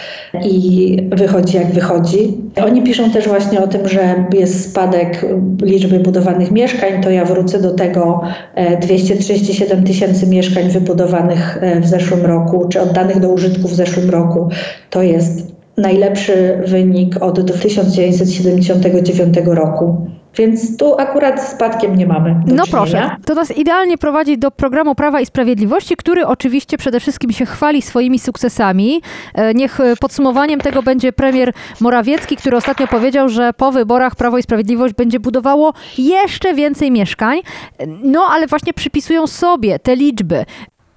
[0.45, 2.35] i wychodzi jak wychodzi.
[2.65, 5.27] Oni piszą też właśnie o tym, że jest spadek
[5.63, 8.21] liczby budowanych mieszkań, to ja wrócę do tego
[8.55, 14.11] e, 237 tysięcy mieszkań wybudowanych e, w zeszłym roku, czy oddanych do użytku w zeszłym
[14.11, 14.49] roku.
[14.91, 20.07] To jest najlepszy wynik od 1979 roku.
[20.39, 22.31] Więc tu akurat z spadkiem nie mamy.
[22.31, 22.67] Do No czynienia.
[22.71, 27.47] proszę, to nas idealnie prowadzi do programu Prawa i Sprawiedliwości, który oczywiście przede wszystkim się
[27.47, 29.03] chwali swoimi sukcesami.
[29.35, 34.39] E, Niech e, podsumowaniem tego będzie premier Morawiecki, który ostatnio powiedział, że po wyborach Prawo
[34.39, 37.39] i Sprawiedliwość będzie budowało jeszcze więcej mieszkań.
[37.79, 40.45] E, No ale właśnie przypisują sobie te liczby.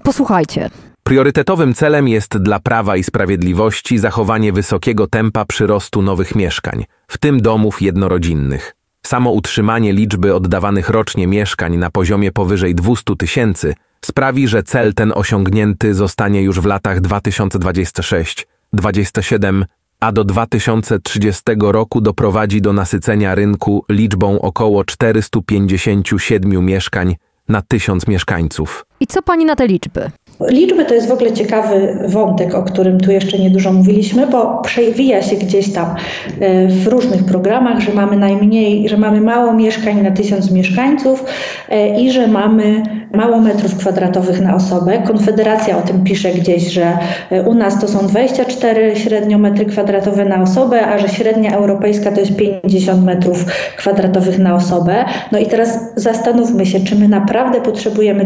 [0.03, 0.69] Posłuchajcie.
[1.03, 7.41] Priorytetowym celem jest dla Prawa i Sprawiedliwości zachowanie wysokiego tempa przyrostu nowych mieszkań, w tym
[7.41, 8.75] domów jednorodzinnych.
[9.09, 13.73] Samo utrzymanie liczby oddawanych rocznie mieszkań na poziomie powyżej 200 tysięcy
[14.05, 19.63] sprawi, że cel ten osiągnięty zostanie już w latach 2026-27,
[19.99, 27.15] a do 2030 roku doprowadzi do nasycenia rynku liczbą około 457 mieszkań
[27.47, 28.85] na tysiąc mieszkańców.
[28.99, 30.11] I co pani na te liczby?
[30.47, 35.21] Liczby to jest w ogóle ciekawy wątek, o którym tu jeszcze niedużo mówiliśmy, bo przewija
[35.21, 35.95] się gdzieś tam
[36.39, 41.25] e, w różnych programach, że mamy najmniej, że mamy mało mieszkań na tysiąc mieszkańców
[41.69, 42.83] e, i że mamy
[43.13, 45.03] mało metrów kwadratowych na osobę.
[45.07, 46.97] Konfederacja o tym pisze gdzieś, że
[47.31, 52.11] e, u nas to są 24 średnio metry kwadratowe na osobę, a że średnia europejska
[52.11, 53.45] to jest 50 metrów
[53.77, 55.05] kwadratowych na osobę.
[55.31, 58.25] No i teraz zastanówmy się, czy my naprawdę potrzebujemy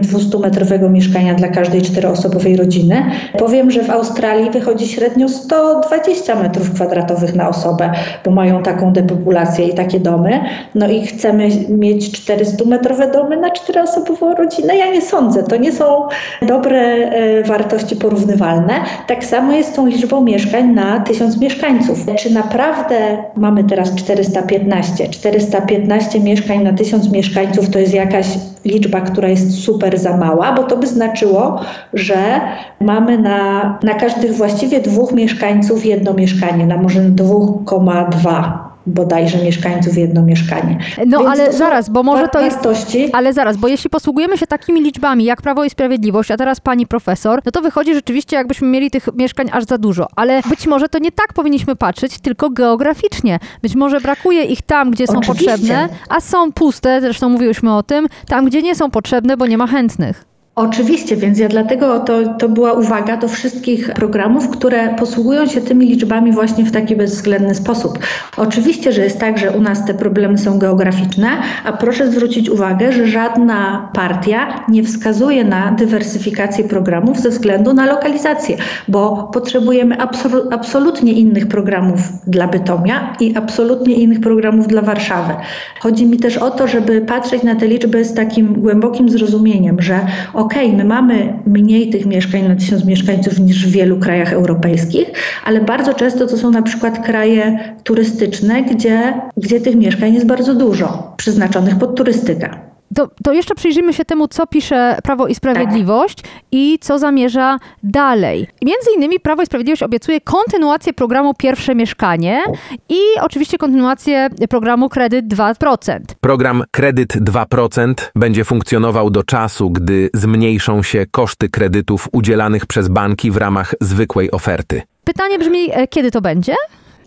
[0.64, 3.06] 200-metrowego mieszkania dla każdej czteroosobowej rodziny.
[3.40, 7.92] Powiem, że w Australii wychodzi średnio 120 metrów kwadratowych na osobę,
[8.26, 10.40] bo mają taką depopulację i takie domy.
[10.76, 14.78] No i chcemy mieć 400-metrowe domy na czteroosobową rodzinę?
[14.78, 15.44] Ja nie sądzę.
[15.44, 16.08] To nie są
[16.42, 18.74] dobre e, wartości porównywalne.
[19.08, 22.06] Tak samo jest tą liczbą mieszkań na tysiąc mieszkańców.
[22.20, 22.96] Czy naprawdę
[23.36, 25.10] mamy teraz 415?
[25.10, 28.28] 415 mieszkań na tysiąc mieszkańców to jest jakaś
[28.66, 31.62] liczba, która jest super za mała, bo to by znaczyło,
[31.94, 32.42] że
[32.80, 40.24] mamy na, na każdych właściwie dwóch mieszkańców jedno mieszkanie, na może 2,2 bodajże mieszkańców jedno
[40.24, 40.78] mieszkanie.
[41.06, 44.48] No Więc ale zaraz, bo może to jest wartości, Ale zaraz, bo jeśli posługujemy się
[44.48, 48.68] takimi liczbami jak Prawo i Sprawiedliwość, a teraz pani profesor, no to wychodzi rzeczywiście, jakbyśmy
[48.68, 50.08] mieli tych mieszkań aż za dużo.
[50.16, 53.40] Ale być może to nie tak powinniśmy patrzeć, tylko geograficznie.
[53.62, 55.46] Być może brakuje ich tam, gdzie są Oczywiście.
[55.52, 59.58] potrzebne, a są puste, zresztą mówiłyśmy o tym, tam, gdzie nie są potrzebne, bo nie
[59.58, 60.33] ma chętnych.
[60.56, 65.88] Oczywiście, więc ja dlatego to, to była uwaga do wszystkich programów, które posługują się tymi
[65.88, 68.00] liczbami właśnie w taki bezwzględny sposób.
[68.38, 71.28] Oczywiście, że jest tak, że u nas te problemy są geograficzne,
[71.66, 77.86] a proszę zwrócić uwagę, że żadna partia nie wskazuje na dywersyfikację programów ze względu na
[77.86, 85.34] lokalizację, bo potrzebujemy absolu- absolutnie innych programów dla Bytomia i absolutnie innych programów dla Warszawy.
[85.80, 90.00] Chodzi mi też o to, żeby patrzeć na te liczby z takim głębokim zrozumieniem, że
[90.44, 95.12] okej, my mamy mniej tych mieszkań na tysiąc mieszkańców niż w wielu krajach europejskich,
[95.46, 100.54] ale bardzo często to są na przykład kraje turystyczne, gdzie, gdzie tych mieszkań jest bardzo
[100.56, 102.73] dużo, przeznaczonych pod turystykę.
[102.96, 106.18] To, to jeszcze przyjrzyjmy się temu, co pisze Prawo i Sprawiedliwość
[106.52, 108.48] i co zamierza dalej.
[108.62, 112.44] Między innymi Prawo i Sprawiedliwość obiecuje kontynuację programu Pierwsze Mieszkanie
[112.90, 116.00] i oczywiście kontynuację programu Kredyt 2%.
[116.22, 123.32] Program Kredyt 2% będzie funkcjonował do czasu, gdy zmniejszą się koszty kredytów udzielanych przez banki
[123.32, 124.82] w ramach zwykłej oferty.
[125.04, 126.56] Pytanie brzmi, e, kiedy to będzie?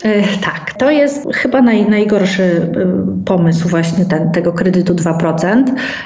[0.04, 2.70] E, tak, to jest chyba naj, najgorszy y,
[3.24, 5.64] pomysł właśnie ten, tego kredytu 2%.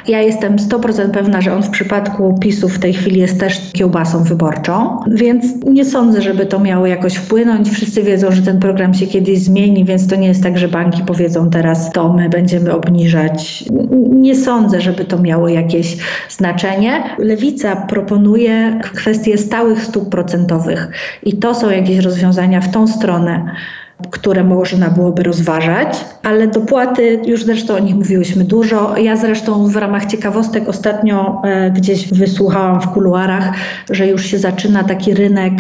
[0.08, 4.24] Ja jestem 100% pewna, że on w przypadku PiSu w tej chwili jest też kiełbasą
[4.24, 7.70] wyborczą, więc nie sądzę, żeby to miało jakoś wpłynąć.
[7.70, 11.02] Wszyscy wiedzą, że ten program się kiedyś zmieni, więc to nie jest tak, że banki
[11.06, 13.64] powiedzą teraz to my będziemy obniżać.
[14.10, 15.96] Nie sądzę, żeby to miało jakieś
[16.28, 17.02] znaczenie.
[17.18, 20.88] Lewica proponuje kwestię stałych stóp procentowych
[21.22, 23.54] i to są jakieś rozwiązania w tą stronę
[24.10, 28.96] które można byłoby rozważać, ale dopłaty, już zresztą o nich mówiłyśmy dużo.
[28.96, 33.52] Ja zresztą w ramach ciekawostek ostatnio e, gdzieś wysłuchałam w kuluarach,
[33.90, 35.52] że już się zaczyna taki rynek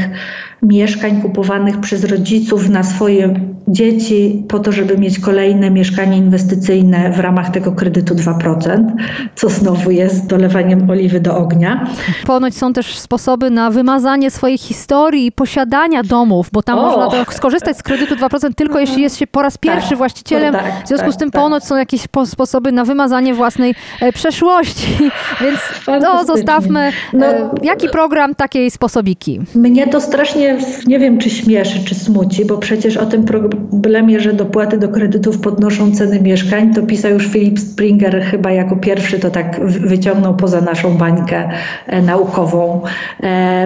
[0.62, 3.34] mieszkań kupowanych przez rodziców na swoje
[3.68, 8.92] dzieci po to, żeby mieć kolejne mieszkanie inwestycyjne w ramach tego kredytu 2%,
[9.34, 11.86] co znowu jest dolewaniem oliwy do ognia.
[12.26, 16.82] Ponoć są też sposoby na wymazanie swojej historii i posiadania domów, bo tam O!
[16.82, 20.54] można skorzystać z kredytu 2% tylko jeśli jest się po raz pierwszy Tak, właścicielem.
[20.54, 21.42] tak, w związku z tak, tym tak.
[21.42, 24.86] ponoć są jakieś po- sposoby na wymazanie własnej e, przeszłości.
[25.42, 26.26] Więc to Fantastycznie.
[26.36, 26.92] zostawmy.
[27.12, 29.40] No, e, jaki program, takiej sposobiki.
[29.54, 34.32] Mnie to strasznie, nie wiem czy śmieszy, czy smuci, bo przecież o tym problemie, że
[34.32, 39.30] dopłaty do kredytów podnoszą ceny mieszkań, to pisał już Philip Springer chyba jako pierwszy to
[39.30, 41.48] tak wy- wyciągnął poza naszą bańkę
[41.86, 42.82] e, naukową.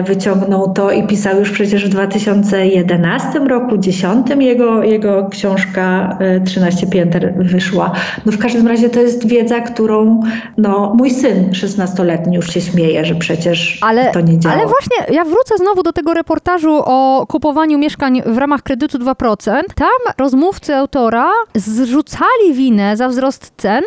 [0.05, 6.87] Wyciągnął to i pisał już przecież w 2011 roku, 10 jego, jego książka e, 13
[6.87, 7.91] pięter wyszła.
[8.25, 10.21] No w każdym razie to jest wiedza, którą
[10.57, 14.55] no, mój syn 16-letni już się śmieje, że przecież Ale, to nie działa.
[14.55, 19.61] ale właśnie, ja wrócę znowu do tego reportażu o kupowaniu mieszkań w ramach kredytu 2%.
[19.75, 19.87] Tam
[20.17, 23.83] rozmówcy autora zrzucali winę za wzrost cen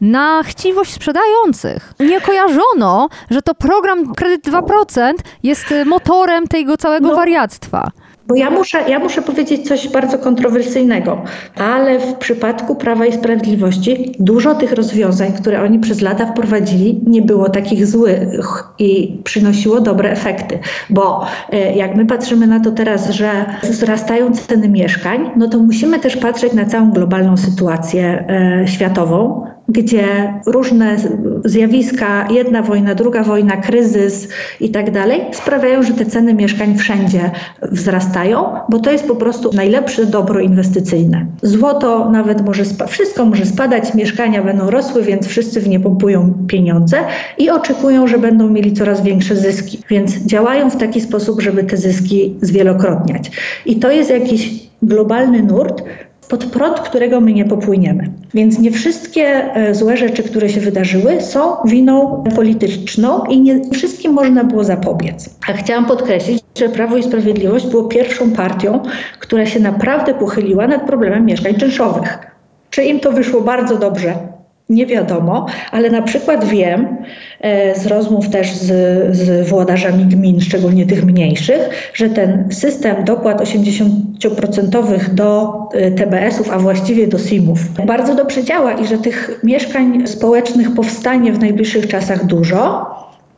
[0.00, 1.92] na chciwość sprzedających.
[2.00, 7.14] Nie kojarzono, że to program kredyt 2% jest y, motorem tego całego No.
[7.16, 7.88] wariactwa.
[8.28, 11.22] Bo ja muszę, ja muszę powiedzieć coś bardzo kontrowersyjnego,
[11.56, 17.22] ale w przypadku Prawa i Sprawiedliwości dużo tych rozwiązań, które oni przez lata wprowadzili, nie
[17.22, 20.58] było takich złych i przynosiło dobre efekty.
[20.90, 25.98] Bo e, jak my patrzymy na to teraz, że wzrastają ceny mieszkań, no to musimy
[25.98, 30.96] też patrzeć na całą globalną sytuację e, światową, gdzie różne
[31.44, 34.28] zjawiska, jedna wojna, druga wojna, kryzys
[34.60, 37.30] i tak dalej, sprawiają, że te ceny mieszkań wszędzie
[37.62, 41.26] wzrastają, bo to jest po prostu najlepsze dobro inwestycyjne.
[41.42, 46.96] Złoto nawet może wszystko może spadać, mieszkania będą rosły, więc wszyscy w nie pompują pieniądze
[47.38, 49.78] i oczekują, że będą mieli coraz większe zyski.
[49.90, 53.30] Więc działają w taki sposób, żeby te zyski zwielokrotniać.
[53.66, 55.82] I to jest jakiś globalny nurt,
[56.28, 58.10] pod prąd, którego my nie popłyniemy.
[58.34, 64.12] Więc nie wszystkie e, złe rzeczy, które się wydarzyły, są winą polityczną i nie wszystkim
[64.12, 65.30] można było zapobiec.
[65.48, 68.82] A chciałam podkreślić, że Prawo i Sprawiedliwość było pierwszą partią,
[69.20, 72.18] która się naprawdę pochyliła nad problemem mieszkań czynszowych.
[72.70, 74.14] Czy im to wyszło bardzo dobrze?
[74.68, 76.96] Nie wiadomo, ale na przykład wiem
[77.40, 78.66] e, z rozmów też z,
[79.16, 79.50] z
[80.08, 87.18] gmin, szczególnie tych mniejszych, że ten system dopłat 80% do e, TBS-ów, a właściwie do
[87.18, 92.86] SIM-ów, bardzo dobrze działa i że tych mieszkań społecznych powstanie w najbliższych czasach dużo,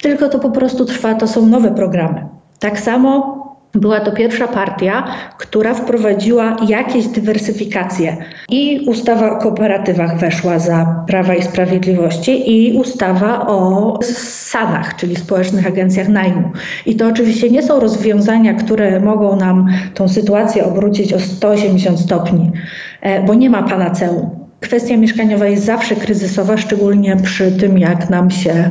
[0.02, 2.26] tylko to po prostu trwa, to są nowe programy.
[2.58, 3.43] Tak samo
[3.74, 5.04] była to pierwsza partia,
[5.38, 8.16] która wprowadziła jakieś dywersyfikacje.
[8.48, 15.66] I ustawa o kooperatywach weszła za Prawa i Sprawiedliwości i ustawa o SAN-ach, czyli społecznych
[15.66, 16.50] agencjach najmu.
[16.86, 22.52] I to oczywiście nie są rozwiązania, które mogą nam tą sytuację obrócić o 180 stopni,
[23.00, 24.43] e, bo nie ma panaceum.
[24.64, 28.70] Kwestia mieszkaniowa jest zawsze kryzysowa, szczególnie przy tym, jak nam się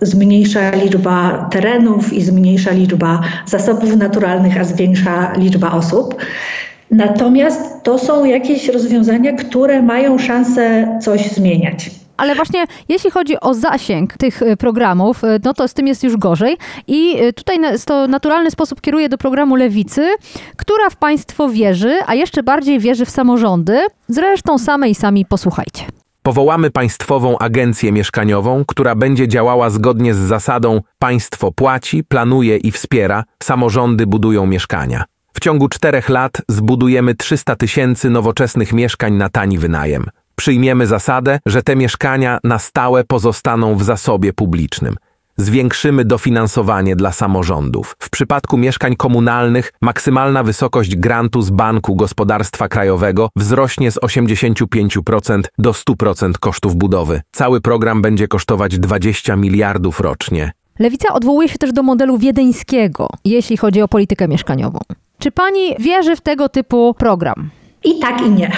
[0.00, 6.14] zmniejsza liczba terenów i zmniejsza liczba zasobów naturalnych, a zwiększa liczba osób.
[6.90, 11.90] Natomiast to są jakieś rozwiązania, które mają szansę coś zmieniać.
[12.16, 16.04] Ale właśnie jeśli chodzi o zasięg tych y, programów, y, no to z tym jest
[16.04, 16.56] już gorzej.
[16.86, 20.14] I y, tutaj to naturalny sposób kieruję do programu Lewicy,
[20.56, 23.80] która w państwo wierzy, a jeszcze bardziej wierzy w samorządy.
[24.08, 25.84] Zresztą same i sami posłuchajcie.
[26.22, 33.24] Powołamy państwową agencję mieszkaniową, która będzie działała zgodnie z zasadą państwo płaci, planuje i wspiera,
[33.42, 35.04] samorządy budują mieszkania.
[35.34, 40.06] W ciągu czterech lat zbudujemy 300 tysięcy nowoczesnych mieszkań na tani wynajem.
[40.36, 44.96] Przyjmiemy zasadę, że te mieszkania na stałe pozostaną w zasobie publicznym.
[45.36, 47.96] Zwiększymy dofinansowanie dla samorządów.
[47.98, 55.72] W przypadku mieszkań komunalnych maksymalna wysokość grantu z Banku Gospodarstwa Krajowego wzrośnie z 85% do
[55.72, 57.20] 100% kosztów budowy.
[57.32, 60.52] Cały program będzie kosztować 20 miliardów rocznie.
[60.78, 64.78] Lewica odwołuje się też do modelu wiedeńskiego, jeśli chodzi o politykę mieszkaniową.
[65.18, 67.50] Czy pani wierzy w tego typu program?
[67.84, 68.52] I tak i nie.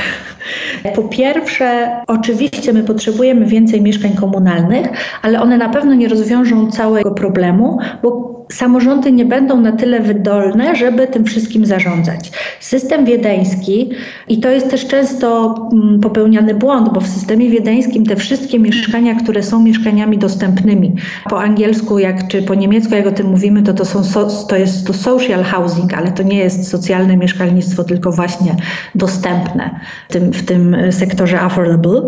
[0.95, 4.87] Po pierwsze, oczywiście my potrzebujemy więcej mieszkań komunalnych,
[5.23, 10.77] ale one na pewno nie rozwiążą całego problemu, bo samorządy nie będą na tyle wydolne,
[10.77, 12.31] żeby tym wszystkim zarządzać.
[12.61, 13.91] System wiedeński,
[14.29, 19.15] i to jest też często mm, popełniany błąd, bo w systemie wiedeńskim te wszystkie mieszkania,
[19.15, 20.95] które są mieszkaniami dostępnymi,
[21.31, 24.03] po angielsku jak, czy po niemiecku, jak o tym mówimy, to, to, są,
[24.49, 28.57] to jest to social housing, ale to nie jest socjalne mieszkalnictwo, tylko właśnie
[28.95, 32.03] dostępne w tym, w tym sektorze affordable.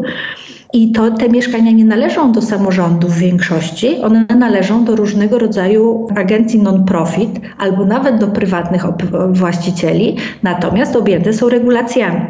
[0.73, 6.09] I to te mieszkania nie należą do samorządów w większości, one należą do różnego rodzaju
[6.17, 8.85] agencji non-profit albo nawet do prywatnych
[9.33, 12.21] właścicieli, natomiast objęte są regulacjami,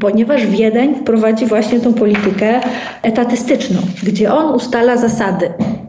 [0.00, 2.60] ponieważ Wiedeń wprowadzi właśnie tą politykę
[3.02, 5.48] etatystyczną, gdzie on ustala zasady.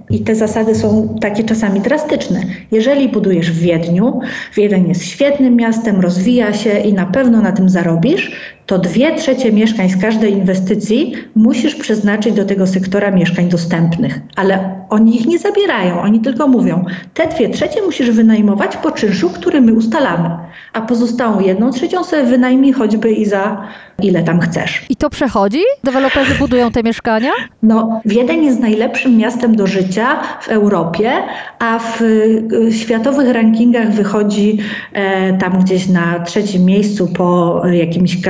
[0.09, 2.41] I te zasady są takie czasami drastyczne.
[2.71, 4.19] Jeżeli budujesz w Wiedniu,
[4.55, 8.31] Wiedeń jest świetnym miastem, rozwija się i na pewno na tym zarobisz,
[8.71, 14.19] to dwie trzecie mieszkań z każdej inwestycji musisz przeznaczyć do tego sektora mieszkań dostępnych.
[14.35, 19.29] Ale oni ich nie zabierają, oni tylko mówią, te dwie trzecie musisz wynajmować po czynszu,
[19.29, 20.29] który my ustalamy,
[20.73, 23.67] a pozostałą jedną trzecią sobie wynajmij choćby i za
[24.03, 24.85] ile tam chcesz.
[24.89, 25.59] I to przechodzi?
[25.83, 27.31] Deweloperzy budują te mieszkania?
[27.63, 31.11] No, Wiedeń jest najlepszym miastem do życia w Europie,
[31.59, 34.57] a w y, światowych rankingach wychodzi
[34.93, 38.21] e, tam gdzieś na trzecim miejscu po jakimś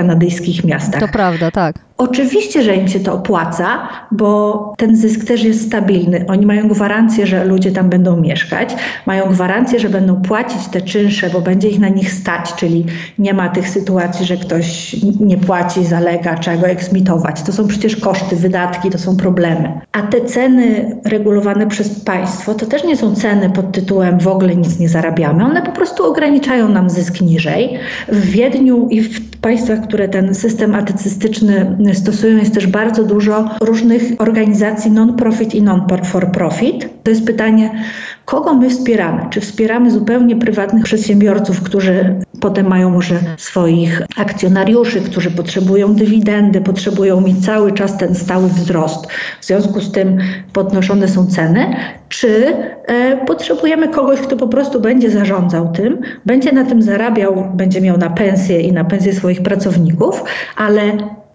[0.66, 1.02] miastach.
[1.02, 1.76] To prawda, tak.
[2.02, 6.26] Oczywiście, że im się to opłaca, bo ten zysk też jest stabilny.
[6.28, 8.76] Oni mają gwarancję, że ludzie tam będą mieszkać,
[9.06, 12.86] mają gwarancję, że będą płacić te czynsze, bo będzie ich na nich stać, czyli
[13.20, 17.42] nie ma tych sytuacji, że ktoś nie płaci, zalega, trzeba go eksmitować.
[17.42, 19.82] To są przecież koszty, wydatki, to są problemy.
[19.92, 24.56] A te ceny regulowane przez państwo to też nie są ceny pod tytułem w ogóle
[24.56, 25.46] nic nie zarabiamy.
[25.46, 27.80] One po prostu ograniczają nam zysk niżej.
[28.08, 34.04] W Wiedniu i w państwach, które ten system atycystyczny stosują, jest też bardzo dużo różnych
[34.18, 36.90] organizacji non-profit i non-for-profit.
[37.04, 37.84] To jest pytanie,
[38.32, 39.26] kogo my wspieramy?
[39.30, 47.22] Czy wspieramy zupełnie prywatnych przedsiębiorców, którzy potem mają może swoich akcjonariuszy, którzy potrzebują dywidendy, potrzebują
[47.22, 49.08] mieć cały czas ten stały wzrost.
[49.42, 50.18] W związku z tym
[50.54, 51.76] podnoszone są ceny,
[52.10, 52.54] czy
[52.86, 57.98] e, potrzebujemy kogoś, kto po prostu będzie zarządzał tym, będzie na tym zarabiał, będzie miał
[57.98, 60.24] na pensję i na pensję swoich pracowników,
[60.58, 60.82] ale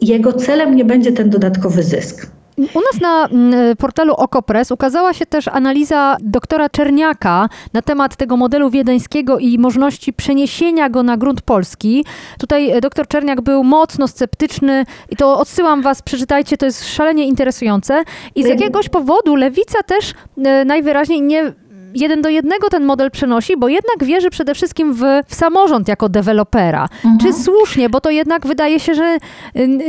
[0.00, 2.35] jego celem nie będzie ten dodatkowy zysk.
[2.58, 8.36] U nas na mm, portalu Okopres ukazała się też analiza doktora Czerniaka na temat tego
[8.36, 12.04] modelu wiedeńskiego i możliwości przeniesienia go na grunt polski.
[12.38, 17.26] Tutaj e, doktor Czerniak był mocno sceptyczny i to odsyłam was, przeczytajcie, to jest szalenie
[17.26, 18.02] interesujące.
[18.34, 21.52] I z jakiegoś powodu lewica też e, najwyraźniej nie
[21.94, 26.08] jeden do jednego ten model przenosi, bo jednak wierzy przede wszystkim w, w samorząd jako
[26.08, 26.88] dewelopera.
[27.04, 27.18] Mhm.
[27.18, 29.18] Czy słusznie, bo to jednak wydaje się, że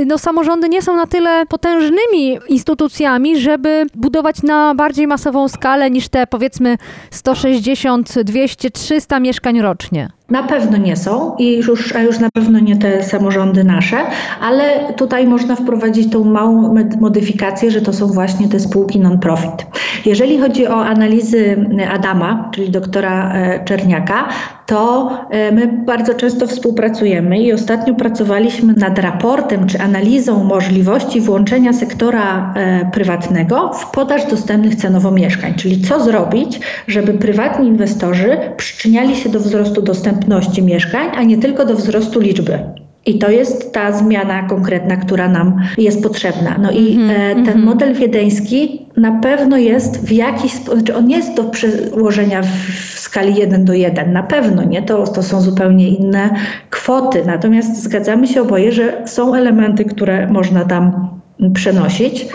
[0.06, 6.10] no, samorządy nie są na tyle potężnymi instytucjami, żeby budować na bardziej masową skalę niż
[6.10, 6.78] te powiedzmy
[7.12, 10.10] 160, 200, 300 mieszkań rocznie.
[10.30, 13.98] Na pewno nie są i już, a już na pewno nie te samorządy nasze,
[14.42, 19.66] ale tutaj można wprowadzić tą małą modyfikację, że to są właśnie te spółki non-profit.
[20.06, 24.28] Jeżeli chodzi o analizy Adama, czyli doktora e, Czerniaka,
[24.68, 31.74] to e, my bardzo często współpracujemy i ostatnio pracowaliśmy nad raportem czy analizą możliwości włączenia
[31.74, 39.16] sektora e, prywatnego w podaż dostępnych cenowo mieszkań, czyli co zrobić, żeby prywatni inwestorzy przyczyniali
[39.16, 42.60] się do wzrostu dostępności mieszkań, a nie tylko do wzrostu liczby.
[43.08, 46.58] I to jest ta zmiana konkretna, która nam jest potrzebna.
[46.62, 47.66] No i mm -hmm, ten mm -hmm.
[47.66, 53.36] model wiedeński na pewno jest w jakiś sposób, znaczy on jest do przełożenia w skali
[53.36, 56.30] 1 do 1, na pewno nie, to, to są zupełnie inne
[56.70, 57.24] kwoty.
[57.26, 61.10] Natomiast zgadzamy się oboje, że są elementy, które można tam
[61.54, 62.28] przenosić.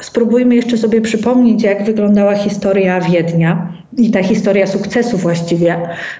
[0.00, 5.76] Spróbujmy jeszcze sobie przypomnieć, jak wyglądała historia Wiednia i ta historia sukcesu właściwie,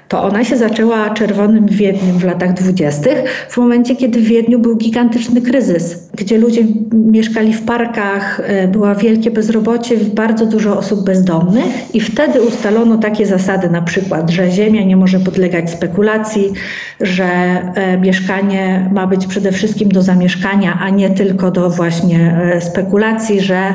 [0.08, 4.76] to ona się zaczęła czerwonym Wiedniem w latach dwudziestych, w momencie, kiedy w Wiedniu był
[4.76, 6.62] gigantyczny kryzys, gdzie ludzie
[6.92, 13.26] mieszkali w parkach, e, była wielkie bezrobocie, bardzo dużo osób bezdomnych i wtedy ustalono takie
[13.26, 16.52] zasady na przykład, że ziemia nie może podlegać spekulacji,
[17.00, 22.60] że e, mieszkanie ma być przede wszystkim do zamieszkania, a nie tylko do właśnie e,
[22.60, 23.74] spekulacji, że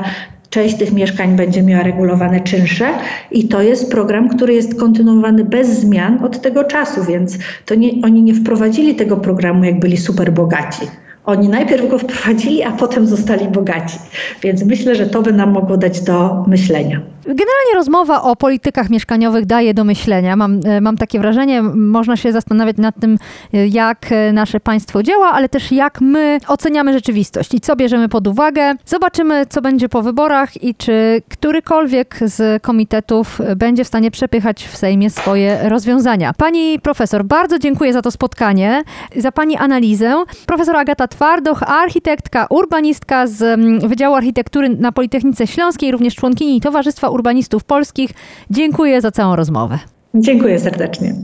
[0.54, 2.86] Część tych mieszkań będzie miała regulowane czynsze
[3.32, 7.90] i to jest program, który jest kontynuowany bez zmian od tego czasu, więc to nie,
[8.04, 10.88] oni nie wprowadzili tego programu, jak byli super bogaci.
[11.26, 13.98] Oni najpierw go wprowadzili, a potem zostali bogaci.
[14.42, 17.02] Więc myślę, że to by nam mogło dać do myślenia.
[17.26, 20.36] Generalnie rozmowa o politykach mieszkaniowych daje do myślenia.
[20.36, 23.18] Mam, e, mam takie wrażenie, można się zastanawiać nad tym,
[23.54, 28.10] e, jak e, nasze państwo działa, ale też jak my oceniamy rzeczywistość i co bierzemy
[28.10, 28.76] pod uwagę.
[28.86, 34.78] Zobaczymy, co będzie po wyborach i czy którykolwiek z komitetów będzie w stanie przepychać w
[34.78, 36.34] Sejmie swoje rozwiązania.
[36.38, 38.84] Pani profesor, bardzo dziękuję za to spotkanie,
[39.16, 40.24] za pani analizę.
[40.46, 47.13] Profesor Agata Twardoch, architektka, urbanistka z mm, Wydziału Architektury na Politechnice Śląskiej, również członkini Towarzystwa
[47.14, 48.12] Urbanistów Polskich.
[48.50, 49.80] Dziękuję za całą rozmowę.
[50.16, 51.16] Dziękuję serdecznie.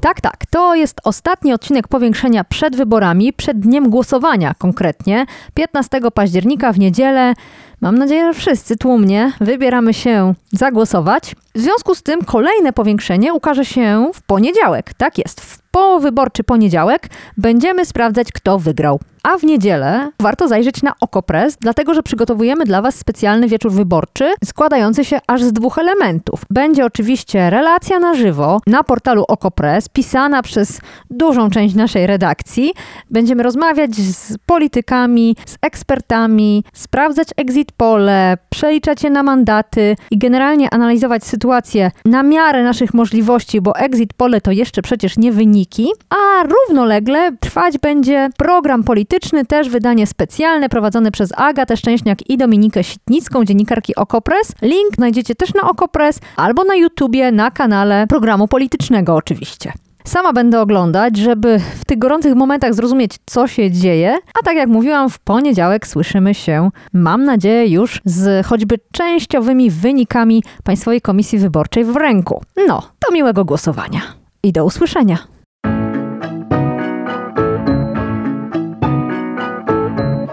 [0.00, 0.46] Tak, tak.
[0.50, 5.26] To jest ostatni odcinek powiększenia przed wyborami, przed dniem głosowania konkretnie.
[5.54, 7.34] 15 października w niedzielę.
[7.80, 11.36] Mam nadzieję, że wszyscy tłumnie wybieramy się zagłosować.
[11.54, 14.94] W związku z tym kolejne powiększenie ukaże się w poniedziałek.
[14.94, 19.00] Tak jest, w powyborczy poniedziałek będziemy sprawdzać, kto wygrał.
[19.22, 24.32] A w niedzielę warto zajrzeć na Okopres, dlatego że przygotowujemy dla Was specjalny wieczór wyborczy,
[24.44, 26.42] składający się aż z dwóch elementów.
[26.50, 32.72] Będzie oczywiście relacja na żywo na portalu Okopres, pisana przez dużą część naszej redakcji.
[33.10, 40.74] Będziemy rozmawiać z politykami, z ekspertami, sprawdzać exit pole, przeliczać je na mandaty i generalnie
[40.74, 46.42] analizować sytuację na miarę naszych możliwości, bo exit pole to jeszcze przecież nie wyniki, a
[46.42, 53.44] równolegle trwać będzie program polityczny, też wydanie specjalne prowadzone przez Agatę Szczęśniak i Dominikę Sitnicką,
[53.44, 54.52] dziennikarki Okopres.
[54.62, 59.72] Link znajdziecie też na Okopres albo na YouTubie, na kanale programu politycznego oczywiście.
[60.04, 64.18] Sama będę oglądać, żeby w tych gorących momentach zrozumieć, co się dzieje.
[64.40, 70.42] A tak jak mówiłam, w poniedziałek słyszymy się, mam nadzieję, już z choćby częściowymi wynikami
[70.64, 72.42] Państwowej Komisji Wyborczej w ręku.
[72.68, 74.00] No, do miłego głosowania
[74.42, 75.18] i do usłyszenia.